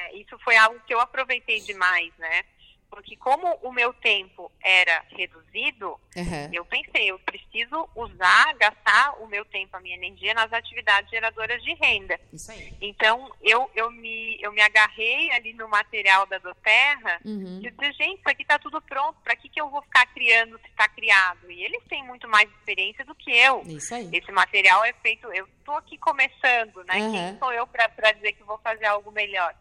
É, 0.10 0.18
isso 0.18 0.38
foi 0.40 0.56
algo 0.58 0.80
que 0.86 0.94
eu 0.94 1.00
aproveitei 1.00 1.60
demais, 1.62 2.12
né? 2.18 2.44
Porque 2.90 3.16
como 3.16 3.48
o 3.62 3.72
meu 3.72 3.94
tempo 3.94 4.52
era 4.64 5.04
reduzido, 5.10 5.90
uhum. 6.16 6.50
eu 6.52 6.66
pensei, 6.66 7.12
eu 7.12 7.20
preciso 7.20 7.88
usar, 7.96 8.54
gastar 8.56 9.22
o 9.22 9.28
meu 9.28 9.46
tempo, 9.46 9.78
a 9.78 9.80
minha 9.80 9.96
energia 9.96 10.34
nas 10.34 10.52
atividades 10.52 11.10
geradoras 11.10 11.62
de 11.64 11.74
renda. 11.76 12.20
Isso 12.34 12.52
aí. 12.52 12.74
Então, 12.82 13.32
eu, 13.42 13.70
eu, 13.76 13.92
me, 13.92 14.38
eu 14.42 14.52
me 14.52 14.62
agarrei 14.62 15.32
ali 15.32 15.54
no 15.54 15.68
material 15.68 16.26
da 16.26 16.40
Doterra 16.40 17.20
uhum. 17.24 17.62
e 17.64 17.70
disse, 17.70 17.94
gente, 17.94 18.20
isso 18.20 18.30
aqui 18.30 18.42
está 18.42 18.58
tudo 18.58 18.82
pronto, 18.82 19.20
para 19.24 19.36
que, 19.36 19.50
que 19.50 19.62
eu 19.62 19.70
vou 19.70 19.82
ficar 19.84 20.06
criando 20.08 20.58
se 20.60 20.68
está 20.68 20.88
criado? 20.90 21.52
E 21.52 21.64
eles 21.64 21.84
têm 21.88 22.04
muito 22.04 22.28
mais 22.28 22.50
experiência 22.50 23.06
do 23.06 23.16
que 23.16 23.32
eu. 23.32 23.62
Isso 23.68 23.94
aí. 23.94 24.10
Esse 24.12 24.32
material 24.32 24.84
é 24.84 24.94
feito, 24.94 25.32
eu 25.32 25.48
estou 25.60 25.76
aqui 25.76 25.98
começando, 25.98 26.84
né? 26.86 26.96
Uhum. 26.96 27.12
Quem 27.12 27.38
sou 27.38 27.54
eu 27.54 27.68
para 27.68 28.12
dizer 28.14 28.34
que 28.34 28.44
vou 28.44 28.58
fazer 28.60 28.86
algo 28.86 29.12
melhor? 29.12 29.54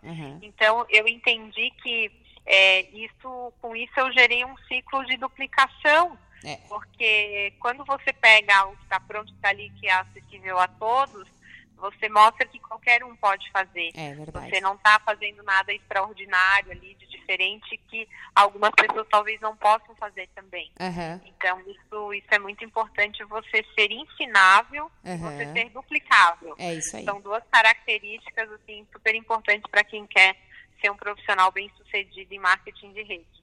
Então, 0.43 0.87
eu 0.89 1.07
entendi 1.07 1.71
que 1.83 2.11
é, 2.51 2.83
isso, 2.93 3.53
com 3.61 3.77
isso 3.77 3.93
eu 3.99 4.11
gerei 4.13 4.43
um 4.43 4.57
ciclo 4.67 5.05
de 5.05 5.19
duplicação, 5.19 6.19
é. 6.43 6.57
porque 6.67 7.53
quando 7.61 7.85
você 7.85 8.11
pega 8.11 8.57
algo 8.57 8.77
que 8.79 8.85
está 8.85 8.99
pronto, 8.99 9.31
está 9.35 9.51
ali, 9.51 9.69
que 9.79 9.87
é 9.87 9.93
acessível 9.93 10.59
a 10.59 10.67
todos, 10.67 11.29
você 11.77 12.09
mostra 12.09 12.47
que 12.47 12.59
qualquer 12.59 13.05
um 13.05 13.15
pode 13.17 13.51
fazer. 13.51 13.91
É 13.95 14.15
verdade. 14.15 14.49
Você 14.49 14.61
não 14.63 14.75
está 14.77 14.99
fazendo 15.01 15.43
nada 15.43 15.75
extraordinário 15.75 16.73
ali, 16.73 16.95
de 16.95 17.07
diferente, 17.07 17.79
que 17.89 18.09
algumas 18.35 18.71
pessoas 18.71 19.07
talvez 19.11 19.39
não 19.43 19.55
possam 19.55 19.95
fazer 19.97 20.27
também. 20.35 20.71
Uhum. 20.81 21.21
Então, 21.27 21.61
isso, 21.61 22.15
isso 22.15 22.29
é 22.31 22.39
muito 22.39 22.65
importante, 22.65 23.23
você 23.25 23.63
ser 23.79 23.93
ensinável 23.93 24.91
uhum. 25.05 25.19
você 25.19 25.53
ser 25.53 25.69
duplicável. 25.69 26.55
É 26.59 26.75
isso 26.75 26.97
aí. 26.97 27.05
São 27.05 27.21
duas 27.21 27.45
características, 27.53 28.51
assim, 28.53 28.87
super 28.91 29.15
importantes 29.15 29.71
para 29.71 29.85
quem 29.85 30.07
quer 30.07 30.48
ser 30.81 30.91
um 30.91 30.97
profissional 30.97 31.51
bem 31.53 31.71
sucedido 31.77 32.33
em 32.33 32.39
marketing 32.39 32.93
de 32.93 33.03
rede. 33.03 33.39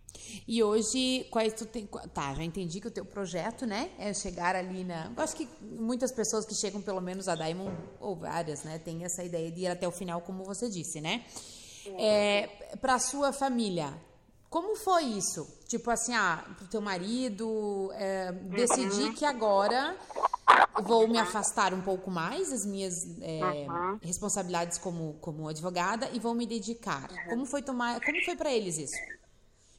E 0.47 0.63
hoje, 0.63 1.27
quais 1.29 1.53
tu 1.53 1.65
tem. 1.65 1.87
Tá, 2.13 2.33
já 2.33 2.43
entendi 2.43 2.79
que 2.79 2.87
o 2.87 2.91
teu 2.91 3.05
projeto, 3.05 3.65
né, 3.65 3.91
é 3.97 4.13
chegar 4.13 4.55
ali 4.55 4.83
na. 4.83 5.11
Eu 5.15 5.23
acho 5.23 5.35
que 5.35 5.47
muitas 5.61 6.11
pessoas 6.11 6.45
que 6.45 6.55
chegam, 6.55 6.81
pelo 6.81 7.01
menos 7.01 7.27
a 7.27 7.35
Diamond, 7.35 7.75
ou 7.99 8.15
várias, 8.15 8.63
né, 8.63 8.79
tem 8.79 9.03
essa 9.03 9.23
ideia 9.23 9.51
de 9.51 9.61
ir 9.61 9.67
até 9.67 9.87
o 9.87 9.91
final, 9.91 10.21
como 10.21 10.43
você 10.43 10.69
disse, 10.69 11.01
né? 11.01 11.25
É, 11.99 12.47
para 12.81 12.97
sua 12.97 13.31
família, 13.31 13.93
como 14.49 14.75
foi 14.75 15.03
isso? 15.03 15.45
Tipo 15.67 15.91
assim, 15.91 16.13
ah, 16.15 16.43
pro 16.57 16.67
teu 16.67 16.81
marido, 16.81 17.91
é, 17.93 18.31
decidir 18.31 19.13
que 19.13 19.25
agora 19.25 19.95
vou 20.83 21.07
me 21.07 21.17
afastar 21.17 21.73
um 21.73 21.81
pouco 21.81 22.11
mais 22.11 22.51
das 22.51 22.65
minhas 22.65 23.05
é, 23.21 23.39
uhum. 23.69 23.99
responsabilidades 24.01 24.77
como, 24.77 25.13
como 25.19 25.47
advogada 25.47 26.09
e 26.13 26.19
vou 26.19 26.33
me 26.33 26.45
dedicar. 26.45 27.09
Uhum. 27.11 27.29
Como 27.29 27.45
foi 27.45 27.61
tomar, 27.61 27.99
como 28.01 28.23
foi 28.23 28.35
para 28.35 28.51
eles 28.51 28.77
isso? 28.77 28.95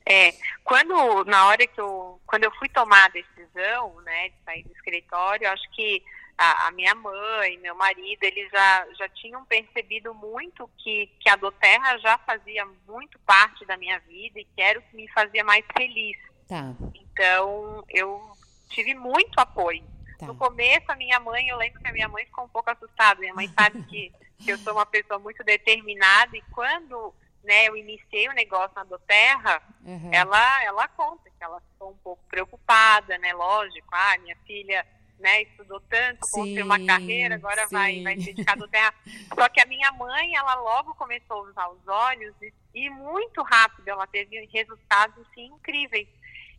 É, 0.08 0.32
quando 0.62 1.24
na 1.24 1.46
hora 1.46 1.66
que 1.66 1.80
eu, 1.80 2.20
quando 2.26 2.44
eu 2.44 2.52
fui 2.52 2.68
tomar 2.68 3.06
a 3.06 3.08
decisão, 3.08 4.00
né, 4.02 4.28
de 4.28 4.36
sair 4.44 4.62
do 4.62 4.72
escritório, 4.72 5.50
acho 5.50 5.68
que 5.72 6.02
a, 6.38 6.68
a, 6.68 6.70
minha 6.70 6.94
mãe, 6.94 7.58
meu 7.58 7.74
marido, 7.74 8.22
eles 8.22 8.48
já, 8.50 8.86
já 8.98 9.08
tinham 9.08 9.44
percebido 9.46 10.14
muito 10.14 10.70
que, 10.78 11.10
que 11.18 11.28
a 11.28 11.36
Doterra 11.36 11.98
já 11.98 12.18
fazia 12.18 12.64
muito 12.86 13.18
parte 13.20 13.64
da 13.64 13.76
minha 13.76 13.98
vida 14.00 14.38
e 14.38 14.44
que 14.44 14.60
era 14.62 14.78
o 14.78 14.82
que 14.82 14.96
me 14.96 15.08
fazia 15.08 15.42
mais 15.42 15.64
feliz. 15.76 16.16
Tá. 16.46 16.74
Então, 16.94 17.82
eu 17.88 18.20
tive 18.68 18.94
muito 18.94 19.38
apoio. 19.38 19.82
Tá. 20.18 20.26
No 20.26 20.34
começo, 20.34 20.90
a 20.90 20.96
minha 20.96 21.20
mãe, 21.20 21.48
eu 21.48 21.56
lembro 21.56 21.80
que 21.80 21.88
a 21.88 21.92
minha 21.92 22.08
mãe 22.08 22.24
ficou 22.24 22.44
um 22.44 22.48
pouco 22.48 22.70
assustada. 22.70 23.20
Minha 23.20 23.34
mãe 23.34 23.48
sabe 23.48 23.82
que, 23.84 24.12
que 24.38 24.50
eu 24.50 24.58
sou 24.58 24.72
uma 24.72 24.86
pessoa 24.86 25.18
muito 25.18 25.42
determinada 25.44 26.36
e 26.36 26.42
quando 26.52 27.14
né, 27.44 27.68
eu 27.68 27.76
iniciei 27.76 28.28
o 28.28 28.32
negócio 28.32 28.74
na 28.74 28.84
Doterra, 28.84 29.62
uhum. 29.84 30.10
ela, 30.12 30.64
ela 30.64 30.88
conta 30.88 31.30
que 31.30 31.44
ela 31.44 31.60
ficou 31.60 31.90
um 31.90 31.96
pouco 31.98 32.22
preocupada, 32.28 33.16
né? 33.18 33.32
Lógico, 33.32 33.88
ah, 33.92 34.18
minha 34.18 34.36
filha 34.46 34.84
né, 35.18 35.42
estudou 35.42 35.80
tanto, 35.80 36.20
construiu 36.20 36.64
uma 36.64 36.84
carreira, 36.84 37.36
agora 37.36 37.66
vai, 37.68 38.02
vai 38.02 38.18
se 38.18 38.32
dedicar 38.32 38.56
do 38.56 38.68
terra. 38.68 38.92
Só 39.34 39.48
que 39.48 39.60
a 39.60 39.66
minha 39.66 39.90
mãe, 39.92 40.34
ela 40.34 40.54
logo 40.56 40.94
começou 40.94 41.38
a 41.38 41.50
usar 41.50 41.68
os 41.68 41.88
olhos 41.88 42.34
e, 42.42 42.52
e 42.74 42.90
muito 42.90 43.42
rápido 43.42 43.88
ela 43.88 44.06
teve 44.06 44.44
resultados 44.52 45.26
assim, 45.26 45.46
incríveis. 45.46 46.08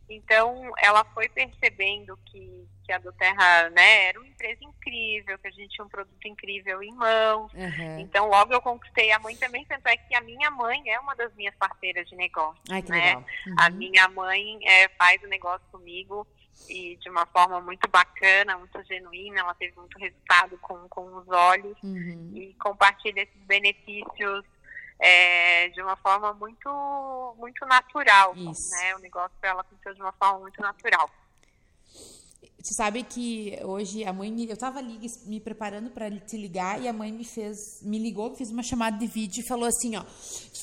Então, 0.08 0.72
ela 0.78 1.04
foi 1.04 1.28
percebendo 1.28 2.16
que, 2.26 2.66
que 2.88 2.92
a 2.92 2.98
Doterra 2.98 3.68
né, 3.68 4.06
era 4.06 4.18
uma 4.18 4.26
empresa 4.26 4.64
incrível, 4.64 5.38
que 5.38 5.46
a 5.46 5.50
gente 5.50 5.68
tinha 5.68 5.84
um 5.84 5.90
produto 5.90 6.26
incrível 6.26 6.82
em 6.82 6.90
mãos. 6.94 7.52
Uhum. 7.52 8.00
Então, 8.00 8.30
logo 8.30 8.54
eu 8.54 8.62
conquistei 8.62 9.12
a 9.12 9.18
mãe 9.18 9.36
também, 9.36 9.62
tanto 9.66 9.86
é 9.88 9.96
que 9.98 10.14
a 10.14 10.22
minha 10.22 10.50
mãe 10.50 10.82
é 10.90 10.98
uma 10.98 11.14
das 11.14 11.34
minhas 11.34 11.54
parceiras 11.56 12.08
de 12.08 12.16
negócio. 12.16 12.58
Ai, 12.70 12.82
né? 12.88 13.16
Uhum. 13.16 13.54
A 13.58 13.68
minha 13.68 14.08
mãe 14.08 14.58
é, 14.66 14.88
faz 14.98 15.22
o 15.22 15.26
negócio 15.26 15.66
comigo 15.70 16.26
e 16.66 16.96
de 16.96 17.10
uma 17.10 17.26
forma 17.26 17.60
muito 17.60 17.86
bacana, 17.90 18.56
muito 18.56 18.82
genuína, 18.84 19.40
ela 19.40 19.54
teve 19.54 19.76
muito 19.76 19.98
resultado 19.98 20.56
com, 20.56 20.88
com 20.88 21.14
os 21.18 21.28
olhos 21.28 21.76
uhum. 21.82 22.32
e 22.34 22.54
compartilha 22.54 23.20
esses 23.20 23.44
benefícios 23.44 24.46
é, 24.98 25.68
de 25.68 25.82
uma 25.82 25.96
forma 25.96 26.32
muito 26.32 27.34
muito 27.38 27.66
natural, 27.66 28.34
Isso. 28.34 28.70
né? 28.70 28.96
O 28.96 28.98
negócio 29.00 29.36
para 29.38 29.50
ela 29.50 29.60
aconteceu 29.60 29.94
de 29.94 30.00
uma 30.00 30.12
forma 30.12 30.40
muito 30.40 30.60
natural. 30.62 31.10
Você 32.60 32.74
sabe 32.74 33.04
que 33.04 33.58
hoje 33.62 34.04
a 34.04 34.12
mãe 34.12 34.32
me, 34.32 34.46
eu 34.46 34.54
estava 34.54 34.78
ali 34.78 34.98
me 35.26 35.40
preparando 35.40 35.90
para 35.90 36.10
te 36.10 36.36
ligar 36.36 36.82
e 36.82 36.88
a 36.88 36.92
mãe 36.92 37.12
me 37.12 37.24
fez, 37.24 37.56
me 37.82 37.98
ligou, 37.98 38.34
fez 38.34 38.50
uma 38.50 38.62
chamada 38.62 38.98
de 38.98 39.06
vídeo 39.06 39.40
e 39.40 39.46
falou 39.46 39.64
assim, 39.64 39.96
ó, 39.96 40.04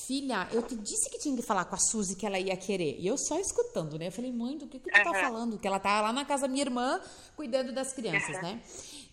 filha, 0.05 0.47
eu 0.51 0.61
te 0.61 0.75
disse 0.75 1.09
que 1.09 1.17
tinha 1.17 1.35
que 1.35 1.41
falar 1.41 1.65
com 1.65 1.75
a 1.75 1.77
Suzy 1.77 2.15
que 2.15 2.25
ela 2.25 2.37
ia 2.37 2.55
querer. 2.57 2.97
E 2.99 3.07
eu 3.07 3.17
só 3.17 3.39
escutando, 3.39 3.97
né? 3.97 4.07
Eu 4.07 4.11
falei, 4.11 4.31
mãe, 4.31 4.57
do 4.57 4.67
que 4.67 4.77
que 4.79 4.91
tu 4.91 5.03
tá 5.03 5.13
falando? 5.13 5.57
Que 5.57 5.67
ela 5.67 5.79
tá 5.79 6.01
lá 6.01 6.13
na 6.13 6.25
casa 6.25 6.43
da 6.43 6.47
minha 6.47 6.63
irmã 6.63 6.99
cuidando 7.35 7.71
das 7.71 7.93
crianças, 7.93 8.41
né? 8.41 8.61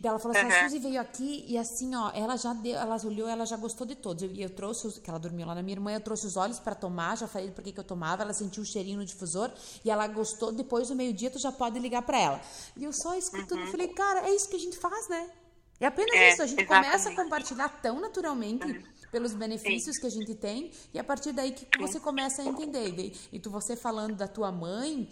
Ela 0.03 0.19
falou 0.19 0.37
assim, 0.37 0.49
a 0.49 0.65
Suzy 0.65 0.79
veio 0.81 1.01
aqui 1.01 1.45
e 1.47 1.57
assim, 1.57 1.95
ó, 1.95 2.11
ela 2.13 2.37
já 2.37 2.53
deu, 2.53 2.77
ela 2.77 2.97
olhou, 3.05 3.29
ela 3.29 3.47
já 3.47 3.57
gostou 3.57 3.87
de 3.87 3.95
todos. 3.95 4.23
E 4.23 4.27
eu, 4.27 4.49
eu, 4.49 4.51
trouxe, 4.51 5.01
que 5.01 5.09
ela 5.09 5.19
dormiu 5.19 5.47
lá 5.47 5.55
na 5.55 5.63
minha 5.63 5.77
irmã, 5.77 5.93
eu 5.93 6.01
trouxe 6.01 6.27
os 6.27 6.37
olhos 6.37 6.59
para 6.59 6.75
tomar, 6.75 7.17
já 7.17 7.29
falei 7.29 7.51
por 7.51 7.63
que 7.63 7.79
eu 7.79 7.85
tomava, 7.85 8.23
ela 8.23 8.33
sentiu 8.33 8.63
o 8.63 8.67
cheirinho 8.67 8.99
no 8.99 9.05
difusor 9.05 9.51
e 9.85 9.91
ela 9.91 10.07
gostou. 10.09 10.51
Depois 10.51 10.89
do 10.89 10.97
meio-dia 10.97 11.31
tu 11.31 11.39
já 11.39 11.53
pode 11.53 11.79
ligar 11.79 12.03
para 12.03 12.19
ela. 12.19 12.41
E 12.77 12.85
eu 12.85 12.93
só 12.93 13.15
escutando, 13.17 13.61
uhum. 13.61 13.71
falei, 13.71 13.89
cara, 13.89 14.27
é 14.29 14.35
isso 14.35 14.49
que 14.49 14.57
a 14.57 14.61
gente 14.61 14.77
faz, 14.77 15.09
né? 15.09 15.31
É 15.79 15.87
apenas 15.87 16.15
é, 16.15 16.33
isso, 16.33 16.43
a 16.43 16.47
gente 16.47 16.63
exatamente. 16.63 16.87
começa 16.87 17.11
a 17.11 17.17
compartilhar 17.17 17.69
tão 17.69 18.01
naturalmente 18.01 18.67
uhum. 18.67 18.83
pelos 19.11 19.35
benefícios 19.35 19.97
Sim. 19.97 20.01
que 20.01 20.07
a 20.07 20.11
gente 20.11 20.35
tem 20.35 20.71
e 20.95 20.99
a 20.99 21.05
partir 21.05 21.33
daí 21.33 21.53
que 21.53 21.67
você 21.79 21.99
começa 21.99 22.43
a 22.43 22.45
entender. 22.45 22.89
E, 22.99 23.37
e 23.37 23.41
tu 23.41 23.51
você 23.51 23.75
falando 23.75 24.15
da 24.15 24.29
tua 24.29 24.53
mãe, 24.53 25.09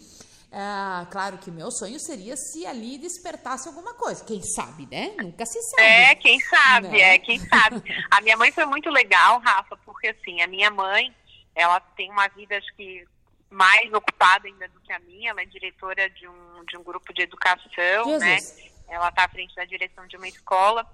Ah, 0.53 1.07
claro 1.09 1.37
que 1.37 1.49
o 1.49 1.53
meu 1.53 1.71
sonho 1.71 1.97
seria 1.99 2.35
se 2.35 2.65
ali 2.65 2.97
despertasse 2.97 3.67
alguma 3.69 3.93
coisa. 3.93 4.23
Quem 4.25 4.41
sabe, 4.41 4.85
né? 4.91 5.15
Nunca 5.17 5.45
se 5.45 5.61
sabe. 5.61 5.87
É, 5.87 6.15
quem 6.15 6.39
sabe, 6.41 6.87
Né? 6.89 6.99
é, 7.15 7.17
quem 7.19 7.39
sabe. 7.39 7.81
A 8.11 8.19
minha 8.19 8.35
mãe 8.35 8.51
foi 8.51 8.65
muito 8.65 8.89
legal, 8.89 9.39
Rafa, 9.39 9.77
porque 9.85 10.07
assim, 10.09 10.41
a 10.41 10.47
minha 10.47 10.69
mãe, 10.69 11.15
ela 11.55 11.79
tem 11.79 12.11
uma 12.11 12.27
vida, 12.27 12.57
acho 12.57 12.73
que 12.75 13.05
mais 13.49 13.91
ocupada 13.93 14.45
ainda 14.47 14.67
do 14.69 14.79
que 14.81 14.91
a 14.91 14.99
minha, 14.99 15.31
ela 15.31 15.41
é 15.41 15.45
diretora 15.45 16.09
de 16.09 16.27
um, 16.27 16.65
de 16.65 16.77
um 16.77 16.83
grupo 16.83 17.13
de 17.13 17.21
educação, 17.21 18.19
né? 18.19 18.37
Jesus. 18.39 18.71
Ela 18.89 19.07
está 19.07 19.23
à 19.23 19.29
frente 19.29 19.55
da 19.55 19.63
direção 19.63 20.05
de 20.07 20.17
uma 20.17 20.27
escola. 20.27 20.85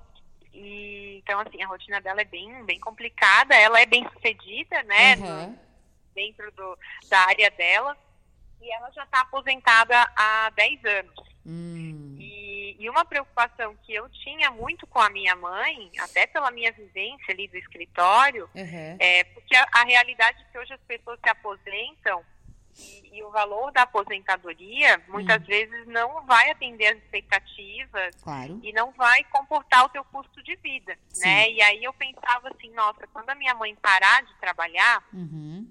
E, 0.53 1.17
então, 1.23 1.39
assim, 1.39 1.61
a 1.63 1.67
rotina 1.67 1.99
dela 1.99 2.21
é 2.21 2.25
bem, 2.25 2.63
bem 2.65 2.79
complicada. 2.79 3.55
Ela 3.55 3.81
é 3.81 3.85
bem 3.87 4.07
sucedida, 4.13 4.81
né? 4.83 5.15
No- 5.15 5.59
dentro 6.13 6.51
do, 6.51 6.77
da 7.09 7.19
área 7.21 7.49
dela. 7.51 7.95
E 8.61 8.71
ela 8.73 8.89
já 8.91 9.03
está 9.03 9.21
aposentada 9.21 9.95
há 10.15 10.49
10 10.55 10.85
anos. 10.85 11.13
Hum, 11.45 12.15
E, 12.19 12.75
e 12.79 12.89
uma 12.89 13.05
preocupação 13.05 13.75
que 13.83 13.93
eu 13.93 14.09
tinha 14.09 14.51
muito 14.51 14.85
com 14.87 14.99
a 14.99 15.09
minha 15.09 15.35
mãe, 15.35 15.89
até 15.99 16.27
pela 16.27 16.51
minha 16.51 16.71
vivência 16.71 17.33
ali 17.33 17.47
do 17.47 17.57
escritório, 17.57 18.49
aham. 18.55 18.97
é 18.99 19.23
porque 19.25 19.55
a, 19.55 19.65
a 19.73 19.83
realidade 19.83 20.41
é 20.41 20.51
que 20.51 20.57
hoje 20.59 20.73
as 20.73 20.81
pessoas 20.81 21.17
se 21.23 21.29
aposentam 21.29 22.21
e, 22.77 23.17
e 23.17 23.23
o 23.23 23.31
valor 23.31 23.71
da 23.71 23.83
aposentadoria 23.83 25.01
muitas 25.07 25.43
vezes 25.47 25.87
não 25.87 26.23
vai 26.25 26.51
atender 26.51 26.87
as 26.87 26.97
expectativas 26.97 28.15
Claro. 28.21 28.59
e 28.61 28.71
não 28.73 28.91
vai 28.91 29.23
comportar 29.25 29.85
o 29.85 29.89
teu 29.89 30.03
custo 30.05 30.43
de 30.43 30.55
vida, 30.57 30.97
Sim. 31.09 31.25
né? 31.27 31.49
E 31.49 31.61
aí 31.61 31.83
eu 31.83 31.93
pensava 31.93 32.49
assim, 32.49 32.69
nossa, 32.73 33.07
quando 33.07 33.29
a 33.29 33.35
minha 33.35 33.55
mãe 33.55 33.73
parar 33.75 34.21
de 34.23 34.33
trabalhar, 34.39 35.03
Uhum, 35.13 35.67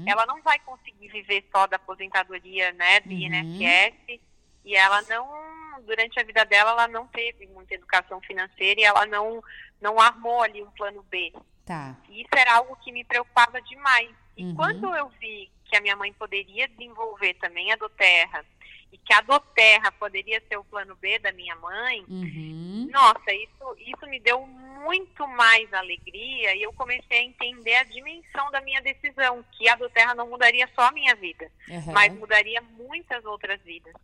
uhum. 0.00 0.08
ela 0.08 0.26
não 0.26 0.40
vai 0.42 0.58
conseguir 0.60 1.08
viver 1.08 1.46
só 1.52 1.66
da 1.66 1.76
aposentadoria, 1.76 2.72
né, 2.72 3.00
do 3.00 3.10
Uhum. 3.10 3.18
INSS, 3.18 4.20
e 4.64 4.74
ela 4.76 5.00
não, 5.02 5.82
durante 5.82 6.18
a 6.20 6.24
vida 6.24 6.44
dela, 6.44 6.72
ela 6.72 6.88
não 6.88 7.06
teve 7.06 7.46
muita 7.48 7.74
educação 7.74 8.20
financeira 8.20 8.80
e 8.80 8.84
ela 8.84 9.06
não, 9.06 9.42
não 9.80 9.98
armou 10.00 10.42
ali 10.42 10.62
um 10.62 10.70
plano 10.72 11.02
B. 11.10 11.32
Tá. 11.64 11.96
E 12.08 12.20
isso 12.22 12.30
era 12.36 12.56
algo 12.56 12.76
que 12.76 12.92
me 12.92 13.04
preocupava 13.04 13.60
demais. 13.62 14.10
E 14.36 14.44
Uhum. 14.44 14.54
quando 14.54 14.94
eu 14.94 15.08
vi 15.20 15.50
que 15.70 15.76
a 15.76 15.80
minha 15.80 15.94
mãe 15.96 16.12
poderia 16.12 16.66
desenvolver 16.68 17.34
também 17.34 17.72
a 17.72 17.76
Doterra, 17.76 18.44
e 18.92 18.98
que 18.98 19.14
a 19.14 19.20
Doterra 19.20 19.92
poderia 19.92 20.42
ser 20.48 20.56
o 20.56 20.64
plano 20.64 20.96
B 20.96 21.18
da 21.20 21.30
minha 21.32 21.54
mãe, 21.56 22.04
Uhum. 22.08 22.88
nossa, 22.90 23.32
isso, 23.32 23.76
isso 23.78 24.06
me 24.08 24.18
deu 24.18 24.44
muito 24.44 25.28
mais 25.28 25.72
alegria 25.72 26.56
e 26.56 26.62
eu 26.62 26.72
comecei 26.72 27.18
a 27.20 27.22
entender 27.22 27.74
a 27.76 27.84
dimensão 27.84 28.50
da 28.50 28.60
minha 28.62 28.80
decisão, 28.82 29.44
que 29.52 29.68
a 29.68 29.76
do 29.76 29.88
Terra 29.90 30.14
não 30.14 30.28
mudaria 30.28 30.68
só 30.74 30.82
a 30.88 30.90
minha 30.92 31.14
vida, 31.14 31.48
aham. 31.70 31.92
mas 31.92 32.12
mudaria 32.14 32.60
muitas 32.62 33.24
outras 33.24 33.60
vidas. 33.62 33.94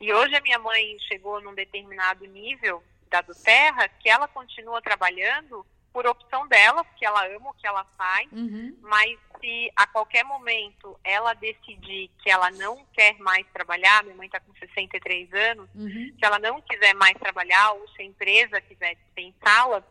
E 0.00 0.12
hoje 0.12 0.36
a 0.36 0.40
minha 0.40 0.58
mãe 0.58 0.96
chegou 1.08 1.40
num 1.40 1.54
determinado 1.54 2.24
nível 2.26 2.80
da 3.10 3.20
do 3.22 3.34
Terra 3.34 3.88
que 3.88 4.08
ela 4.08 4.28
continua 4.28 4.80
trabalhando 4.80 5.66
por 5.98 6.06
opção 6.06 6.46
dela, 6.46 6.84
porque 6.84 7.04
ela 7.04 7.26
ama 7.26 7.50
o 7.50 7.54
que 7.54 7.66
ela 7.66 7.84
faz, 7.96 8.30
Uhum. 8.30 8.72
mas 8.82 9.18
se 9.40 9.68
a 9.74 9.84
qualquer 9.84 10.22
momento 10.24 10.96
ela 11.02 11.34
decidir 11.34 12.08
que 12.22 12.30
ela 12.30 12.52
não 12.52 12.86
quer 12.92 13.18
mais 13.18 13.44
trabalhar, 13.52 14.04
minha 14.04 14.14
mãe 14.14 14.26
está 14.26 14.38
com 14.38 14.52
63 14.60 15.32
anos, 15.32 15.68
Uhum. 15.74 15.90
se 16.16 16.18
ela 16.24 16.38
não 16.38 16.60
quiser 16.62 16.94
mais 16.94 17.18
trabalhar 17.18 17.72
ou 17.72 17.88
se 17.88 18.02
a 18.02 18.04
empresa 18.04 18.60
quiser 18.60 18.94
dispensá-la, 18.94 19.82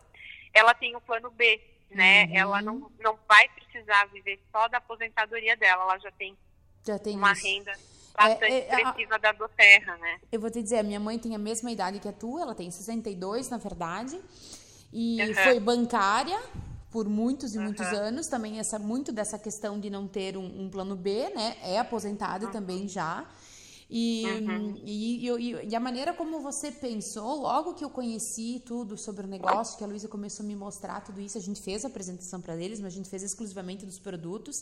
ela 0.54 0.74
tem 0.74 0.96
o 0.96 1.02
plano 1.02 1.30
B, 1.30 1.62
né? 1.92 2.24
Uhum. 2.28 2.38
Ela 2.38 2.62
não, 2.62 2.92
não 3.02 3.20
vai 3.28 3.50
precisar 3.50 4.06
viver 4.06 4.40
só 4.50 4.70
da 4.70 4.78
aposentadoria 4.78 5.58
dela, 5.58 5.84
ela 5.84 5.98
já 6.00 6.12
tem 6.12 6.38
Já 6.86 6.98
tem 6.98 7.18
uma 7.18 7.34
isso. 7.34 7.46
renda 7.46 7.74
bastante 8.16 8.46
É, 8.54 8.68
é, 8.70 8.86
a- 8.86 9.18
da 9.18 9.32
do 9.34 9.50
terra, 9.50 9.98
né? 9.98 10.22
Eu 10.32 10.40
vou 10.40 10.50
te 10.50 10.64
dizer, 10.64 10.78
a 10.80 10.84
minha 10.84 11.02
mãe 11.02 11.20
tem 11.20 11.36
a 11.36 11.38
mesma 11.38 11.70
idade 11.70 12.00
que 12.00 12.08
a 12.08 12.14
tua, 12.14 12.44
ela 12.44 12.56
tem 12.56 12.72
62, 12.72 13.50
na 13.50 13.58
verdade. 13.58 14.18
E 14.92 15.20
Uhum. 15.28 15.34
foi 15.44 15.60
bancária 15.60 16.40
por 16.92 17.08
muitos 17.08 17.54
e 17.54 17.60
muitos 17.60 17.92
Uhum. 17.92 17.98
anos. 17.98 18.28
Também 18.28 18.60
essa 18.60 18.80
muito 18.80 19.12
dessa 19.12 19.38
questão 19.38 19.80
de 19.80 19.90
não 19.90 20.08
ter 20.08 20.38
um, 20.38 20.64
um 20.66 20.70
plano 20.70 20.96
B, 20.96 21.30
né? 21.36 21.58
É 21.62 21.78
aposentada 21.80 22.48
também 22.48 22.88
já. 22.88 23.26
E, 23.90 24.24
e, 24.86 25.30
e- 25.30 25.70
e 25.70 25.76
a 25.76 25.80
maneira 25.80 26.14
como 26.14 26.42
você 26.42 26.72
pensou, 26.72 27.40
logo 27.42 27.74
que 27.74 27.86
eu 27.86 27.90
conheci 27.90 28.62
tudo 28.66 28.98
sobre 28.98 29.26
o 29.26 29.30
negócio, 29.30 29.78
que 29.78 29.84
a 29.84 29.88
Luísa 29.88 30.10
começou 30.10 30.44
a 30.44 30.48
me 30.48 30.56
mostrar 30.58 31.00
tudo 31.02 31.22
isso, 31.22 31.38
a 31.38 31.42
gente 31.42 31.62
fez 31.62 31.86
a 31.86 31.88
apresentação 31.88 32.42
para 32.42 32.58
eles, 32.58 32.82
mas 32.82 32.92
a 32.94 32.96
gente 32.98 33.10
fez 33.10 33.24
exclusivamente 33.24 33.86
dos 33.86 33.98
produtos. 33.98 34.56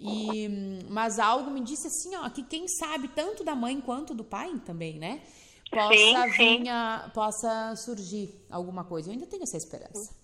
E, 0.00 0.48
mas 0.88 1.18
algo 1.18 1.50
me 1.50 1.60
disse 1.60 1.86
assim, 1.86 2.14
ó, 2.16 2.28
que 2.30 2.42
quem 2.44 2.66
sabe 2.68 3.08
tanto 3.08 3.42
da 3.44 3.54
mãe 3.54 3.80
quanto 3.80 4.14
do 4.14 4.24
pai 4.24 4.60
também, 4.64 4.98
né? 4.98 5.22
Possa 5.70 5.94
Sim, 5.94 6.32
sim. 6.32 6.68
a- 6.68 7.10
possa 7.14 7.74
surgir 7.76 8.46
alguma 8.50 8.84
coisa. 8.84 9.08
Eu 9.08 9.12
ainda 9.14 9.26
tenho 9.26 9.42
essa 9.42 9.56
esperança. 9.56 10.14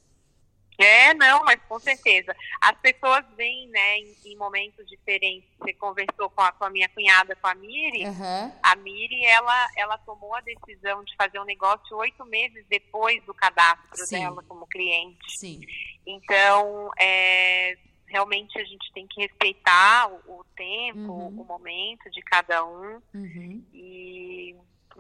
É, 0.79 1.13
não, 1.13 1.45
mas 1.45 1.61
com 1.69 1.79
certeza. 1.79 2.35
As 2.59 2.75
pessoas 2.81 3.23
vêm, 3.37 3.69
né, 3.69 3.99
em, 3.99 4.17
em 4.25 4.37
momentos 4.37 4.87
diferentes. 4.89 5.47
Você 5.59 5.75
conversou 5.75 6.31
com 6.31 6.41
a, 6.41 6.53
com 6.53 6.65
a 6.65 6.71
minha 6.71 6.89
cunhada, 6.89 7.37
com 7.37 7.49
a 7.49 7.55
Miri. 7.55 8.03
Aham. 8.07 8.51
A 8.63 8.77
Miri, 8.77 9.23
ela, 9.27 9.69
ela 9.77 9.99
tomou 9.99 10.35
a 10.35 10.41
decisão 10.41 11.05
de 11.05 11.15
fazer 11.17 11.39
um 11.39 11.45
negócio 11.45 11.95
oito 11.99 12.25
meses 12.25 12.65
depois 12.69 13.23
do 13.27 13.35
cadastro 13.35 14.07
Sim. 14.07 14.21
dela 14.21 14.43
como 14.49 14.67
cliente. 14.67 15.19
Sim. 15.39 15.61
Então, 16.07 16.91
é, 16.99 17.77
realmente 18.07 18.59
a 18.59 18.65
gente 18.65 18.91
tem 18.95 19.07
que 19.07 19.21
respeitar 19.21 20.09
o, 20.11 20.41
o 20.41 20.45
tempo, 20.57 20.99
Uhum. 21.13 21.41
o 21.43 21.45
momento 21.45 22.11
de 22.11 22.23
cada 22.23 22.65
um. 22.65 23.03
Uhum. 23.15 23.63
E, 23.75 24.30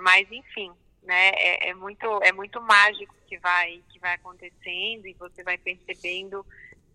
mas, 0.01 0.31
enfim, 0.31 0.73
né, 1.03 1.31
é, 1.31 1.71
é 1.71 1.75
muito, 1.75 2.07
é 2.23 2.33
muito 2.33 2.61
mágico 2.61 3.15
que 3.27 3.39
vai, 3.39 3.83
que 3.91 3.99
vai 3.99 4.15
acontecendo 4.15 5.07
e 5.07 5.15
você 5.15 5.43
vai 5.43 5.57
percebendo 5.57 6.45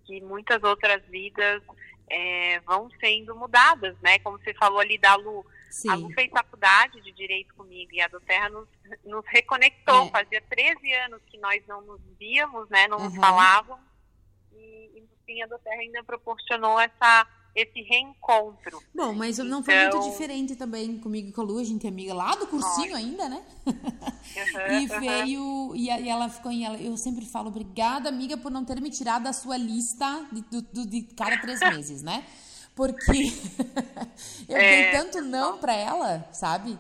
que 0.06 0.22
muitas 0.22 0.62
outras 0.64 1.04
vidas 1.06 1.64
é, 2.10 2.60
vão 2.62 2.90
sendo 3.00 3.36
mudadas, 3.36 3.98
né? 4.02 4.20
Como 4.20 4.38
você 4.38 4.54
falou 4.54 4.80
ali 4.80 4.98
da 4.98 5.16
Lu, 5.16 5.46
a 5.90 5.96
Lu 5.96 6.08
Sim. 6.10 6.14
fez 6.14 6.30
faculdade 6.30 7.02
de 7.02 7.12
Direito 7.12 7.56
comigo 7.56 7.92
e 7.94 8.02
a 8.02 8.08
do 8.08 8.20
Terra 8.22 8.50
nos, 8.50 8.68
nos 9.04 9.26
reconectou. 9.28 10.06
É. 10.06 10.10
Fazia 10.12 10.42
13 10.42 10.94
anos 10.94 11.22
que 11.26 11.38
nós 11.40 11.66
não 11.68 11.82
nos 11.82 12.00
víamos, 12.20 12.70
né? 12.70 12.88
Não 12.88 13.00
nos 13.00 13.14
Uhum. 13.16 13.20
falávamos. 13.22 13.84
E, 14.54 14.92
e 14.96 15.02
no 15.02 15.08
fim 15.26 15.42
a 15.42 15.48
do 15.48 15.58
Terra 15.60 15.82
ainda 15.82 16.04
proporcionou 16.04 16.80
essa, 16.80 17.28
esse 17.56 17.82
reencontro. 17.82 18.82
Bom, 18.94 19.14
mas 19.14 19.38
não 19.38 19.64
foi 19.64 19.74
muito 19.76 19.98
Então- 19.98 20.10
diferente 20.12 20.56
também 20.56 20.98
comigo 21.00 21.30
e 21.30 21.32
com 21.32 21.42
a 21.42 21.44
Lu, 21.44 21.58
a 21.60 21.64
gente 21.64 21.86
é 21.86 21.90
amiga 21.90 22.14
lá 22.14 22.36
do 22.36 22.48
cursinho 22.48 22.96
ainda, 22.96 23.30
né? 23.30 23.42
Uhum, 23.66 23.74
E 24.82 24.92
uhum. 24.92 25.00
veio, 25.00 25.76
e, 25.76 25.90
a- 25.90 26.00
e 26.00 26.10
ela 26.10 26.28
ficou 26.30 26.52
em 26.52 26.66
ela. 26.66 26.78
Eu 26.78 26.98
sempre 26.98 27.26
falo, 27.26 27.48
obrigada, 27.48 28.10
amiga, 28.10 28.36
por 28.38 28.52
não 28.52 28.66
ter 28.66 28.80
me 28.82 28.90
tirado 28.90 29.24
da 29.24 29.34
sua 29.34 29.56
lista 29.58 30.26
de, 30.52 30.86
de 30.86 31.02
cada 31.16 31.38
três 31.40 31.60
meses, 31.80 32.02
né? 32.04 32.26
Porque 32.76 33.08
eu 34.50 34.58
dei 34.58 34.82
É. 34.84 34.92
tanto 34.92 35.22
não 35.22 35.58
pra 35.58 35.74
ela, 35.74 36.28
sabe? 36.34 36.72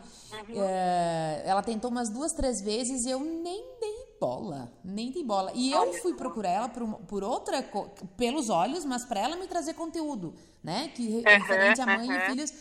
Uhum. 0.49 0.61
É, 0.61 1.43
ela 1.45 1.63
tentou 1.63 1.89
umas 1.89 2.09
duas, 2.09 2.33
três 2.33 2.59
vezes 2.61 3.05
e 3.05 3.09
eu 3.09 3.21
nem 3.21 3.63
dei 3.79 4.05
bola, 4.19 4.69
nem 4.83 5.09
dei 5.11 5.23
bola. 5.23 5.51
E 5.55 5.71
eu 5.71 5.93
fui 5.93 6.13
procurar 6.13 6.49
ela 6.49 6.67
por, 6.69 6.85
por 7.07 7.23
outra, 7.23 7.63
pelos 8.17 8.49
olhos, 8.49 8.83
mas 8.83 9.05
pra 9.05 9.21
ela 9.21 9.37
me 9.37 9.47
trazer 9.47 9.73
conteúdo, 9.73 10.33
né? 10.65 10.91
Que 10.95 11.03
Uhum, 11.03 11.21
referente 11.23 11.79
a 11.81 11.85
mãe 11.85 12.07
e 12.07 12.11
uhum. 12.11 12.21
filhos. 12.31 12.51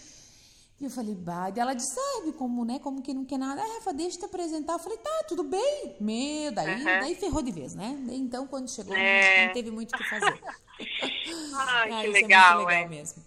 E 0.81 0.85
eu 0.85 0.90
falei, 0.90 1.14
bah, 1.14 1.51
e 1.55 1.59
ela 1.59 1.73
disse, 1.73 1.95
sabe 1.95 2.33
como, 2.33 2.64
né? 2.64 2.79
Como 2.81 3.01
que 3.01 3.14
não 3.14 3.25
quer 3.25 3.38
nada. 3.38 3.62
Ah, 3.62 3.75
Rafa, 3.77 3.93
deixa 3.95 4.17
eu 4.17 4.21
te 4.21 4.25
apresentar. 4.27 4.75
Eu 4.75 4.79
falei, 4.79 4.99
tá, 4.99 5.25
tudo 5.29 5.43
bem. 5.45 5.97
Meu, 6.01 6.53
daí, 6.53 6.75
Uhum. 6.75 6.85
daí 6.85 7.14
ferrou 7.14 7.40
de 7.43 7.53
vez, 7.53 7.75
né? 7.75 7.97
Então, 8.11 8.47
quando 8.47 8.69
chegou, 8.71 8.95
É. 8.95 9.47
não 9.47 9.53
teve 9.55 9.71
muito 9.71 9.93
o 9.95 9.97
que 9.99 10.05
fazer. 10.05 10.40
Ai, 11.57 11.90
Ah, 11.93 12.01
que 12.03 12.09
isso 12.09 12.12
legal, 12.12 12.53
é 12.53 12.55
muito 12.57 12.69
legal 12.69 12.83
é. 12.85 12.88
mesmo. 12.88 13.25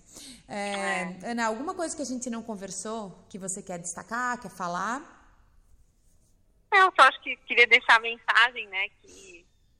É, 0.49 1.15
Ana, 1.23 1.45
alguma 1.47 1.73
coisa 1.73 1.95
que 1.95 2.01
a 2.01 2.05
gente 2.05 2.29
não 2.29 2.43
conversou, 2.43 3.17
que 3.29 3.37
você 3.37 3.61
quer 3.61 3.79
destacar, 3.79 4.39
quer 4.39 4.49
falar? 4.51 5.15
Eu 6.73 6.91
só 6.99 7.07
acho 7.07 7.21
que 7.23 7.35
queria 7.47 7.65
deixar 7.67 7.95
a 7.95 7.99
mensagem, 7.99 8.67
né, 8.67 8.87
que 9.01 9.36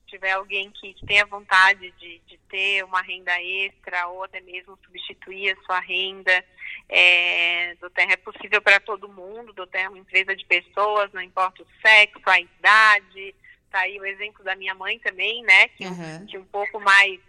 tiver 0.08 0.32
alguém 0.32 0.72
que, 0.72 0.94
que 0.94 1.06
tenha 1.06 1.26
vontade 1.26 1.92
de, 2.00 2.20
de 2.28 2.38
ter 2.50 2.84
uma 2.84 3.02
renda 3.02 3.32
extra 3.42 4.08
ou 4.08 4.24
até 4.24 4.40
mesmo 4.42 4.78
substituir 4.84 5.52
a 5.52 5.66
sua 5.66 5.80
renda, 5.80 6.44
é, 6.90 7.76
do 7.76 7.90
Terra 7.90 8.14
é 8.14 8.18
possível 8.18 8.62
para 8.62 8.80
todo 8.80 9.10
mundo, 9.10 9.54
do 9.54 9.68
Terra 9.68 9.86
é 9.86 9.90
uma 9.90 10.00
empresa 10.00 10.36
de 10.36 10.46
pessoas, 10.46 11.12
não 11.14 11.22
importa 11.22 11.62
o 11.62 11.68
sexo, 11.82 12.22
a 12.26 12.40
idade, 12.40 13.36
tá 13.70 13.82
aí 13.82 14.00
o 14.00 14.06
exemplo 14.06 14.44
da 14.44 14.56
minha 14.56 14.74
mãe 14.74 14.98
também, 15.00 15.44
né, 15.44 15.68
que, 15.70 15.86
Aham. 15.86 16.26
que 16.26 16.38
um 16.38 16.46
pouco 16.46 16.80
mais 16.80 17.20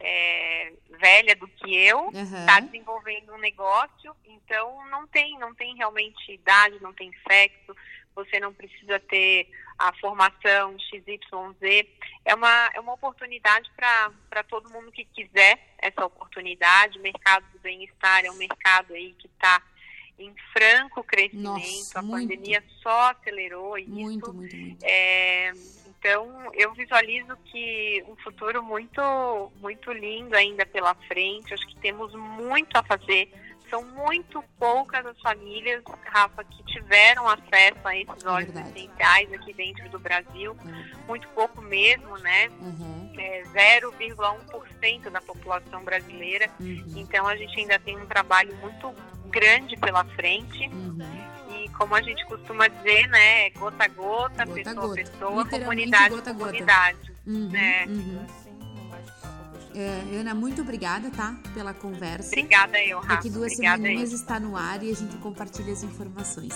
é, 0.00 0.72
velha 0.98 1.36
do 1.36 1.46
que 1.46 1.76
eu, 1.76 2.10
está 2.10 2.60
desenvolvendo 2.60 3.32
um 3.32 3.38
negócio, 3.38 4.16
então 4.24 4.84
não 4.90 5.06
tem, 5.06 5.38
não 5.38 5.54
tem 5.54 5.76
realmente 5.76 6.32
idade, 6.32 6.80
não 6.80 6.92
tem 6.92 7.12
sexo, 7.28 7.76
você 8.14 8.38
não 8.40 8.52
precisa 8.52 8.98
ter 9.00 9.48
a 9.78 9.92
formação 9.94 10.76
XYZ. 10.78 11.86
É 12.24 12.34
uma, 12.34 12.70
é 12.74 12.80
uma 12.80 12.94
oportunidade 12.94 13.70
para 13.76 14.42
todo 14.44 14.70
mundo 14.70 14.92
que 14.92 15.04
quiser 15.04 15.74
essa 15.78 16.04
oportunidade. 16.04 16.98
O 16.98 17.02
mercado 17.02 17.44
do 17.52 17.58
bem-estar 17.58 18.24
é 18.24 18.30
um 18.30 18.36
mercado 18.36 18.94
aí 18.94 19.12
que 19.14 19.26
está 19.26 19.62
em 20.18 20.34
franco 20.52 21.02
crescimento, 21.02 21.42
Nossa, 21.42 21.98
a 21.98 22.02
muito. 22.02 22.28
pandemia 22.28 22.62
só 22.82 23.10
acelerou 23.10 23.76
isso. 23.78 23.90
Muito, 23.90 24.32
muito, 24.32 24.56
muito. 24.56 24.84
É, 24.84 25.52
então, 26.02 26.50
eu 26.54 26.72
visualizo 26.74 27.36
que 27.44 28.04
um 28.08 28.16
futuro 28.16 28.62
muito, 28.62 29.00
muito 29.60 29.92
lindo 29.92 30.36
ainda 30.36 30.66
pela 30.66 30.94
frente. 30.94 31.54
Acho 31.54 31.66
que 31.66 31.76
temos 31.76 32.12
muito 32.14 32.76
a 32.76 32.82
fazer. 32.82 33.32
São 33.72 33.82
muito 33.86 34.44
poucas 34.58 35.06
as 35.06 35.18
famílias, 35.22 35.82
Rafa, 36.04 36.44
que 36.44 36.62
tiveram 36.64 37.26
acesso 37.26 37.78
a 37.84 37.96
esses 37.96 38.22
É 38.22 38.28
óleos 38.28 38.50
verdade. 38.52 38.78
essenciais 38.78 39.32
aqui 39.32 39.54
dentro 39.54 39.88
do 39.88 39.98
Brasil. 39.98 40.54
É. 40.66 41.06
Muito 41.08 41.26
pouco 41.28 41.62
mesmo, 41.62 42.18
né? 42.18 42.48
Uhum, 42.60 43.14
É 43.18 43.42
0,1% 43.80 45.08
da 45.10 45.22
população 45.22 45.82
brasileira. 45.84 46.50
uhum, 46.60 46.84
Então, 46.96 47.26
a 47.26 47.34
gente 47.34 47.58
ainda 47.60 47.78
tem 47.78 47.96
um 47.96 48.04
trabalho 48.04 48.54
muito 48.56 48.94
grande 49.30 49.74
pela 49.78 50.04
frente. 50.04 50.68
uhum. 50.68 50.98
E 51.56 51.68
como 51.70 51.94
a 51.94 52.02
gente 52.02 52.22
costuma 52.26 52.68
dizer, 52.68 53.06
né? 53.08 53.48
Gota 53.50 53.84
a 53.84 53.88
gota, 53.88 54.44
Gota 54.44 54.54
pessoa 54.54 54.70
a 54.84 54.86
gota. 54.86 54.94
pessoa, 54.96 55.46
comunidade 55.48 56.14
a 56.18 56.22
comunidade. 56.34 57.12
Uhum, 57.26 57.48
né? 57.50 57.86
É, 59.74 60.18
Ana, 60.18 60.34
muito 60.34 60.62
obrigada, 60.62 61.10
tá? 61.10 61.34
Pela 61.54 61.72
conversa. 61.72 62.28
Obrigada 62.28 62.78
eu, 62.82 62.98
Rafa. 62.98 63.14
Daqui 63.16 63.30
duas 63.30 63.52
Obrigada 63.52 63.88
eu. 63.88 64.02
está 64.02 64.38
no 64.38 64.56
ar 64.56 64.82
e 64.82 64.90
a 64.90 64.94
gente 64.94 65.16
compartilha 65.16 65.72
as 65.72 65.82
informações. 65.82 66.54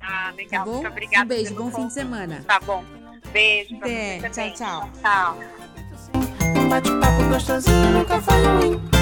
Ah, 0.00 0.32
legal. 0.36 0.64
Tá 0.64 0.64
bom? 0.64 0.76
Muito 0.76 0.88
obrigada. 0.88 1.24
Um 1.24 1.28
beijo, 1.28 1.54
pelo 1.54 1.70
bom 1.70 1.76
fim 1.76 1.86
de 1.86 1.92
semana. 1.92 2.44
Tá 2.46 2.60
bom. 2.60 2.84
Beijo 3.32 3.76
pra 3.78 3.88
Até, 3.88 4.30
tchau, 4.30 4.50
tchau. 4.52 4.90
Tchau. 5.00 5.38
Um 6.56 6.68
bate-papo 6.68 7.24
gostosinho 7.28 7.90
nunca 7.92 8.20
foi 8.20 8.34
ruim. 8.44 8.95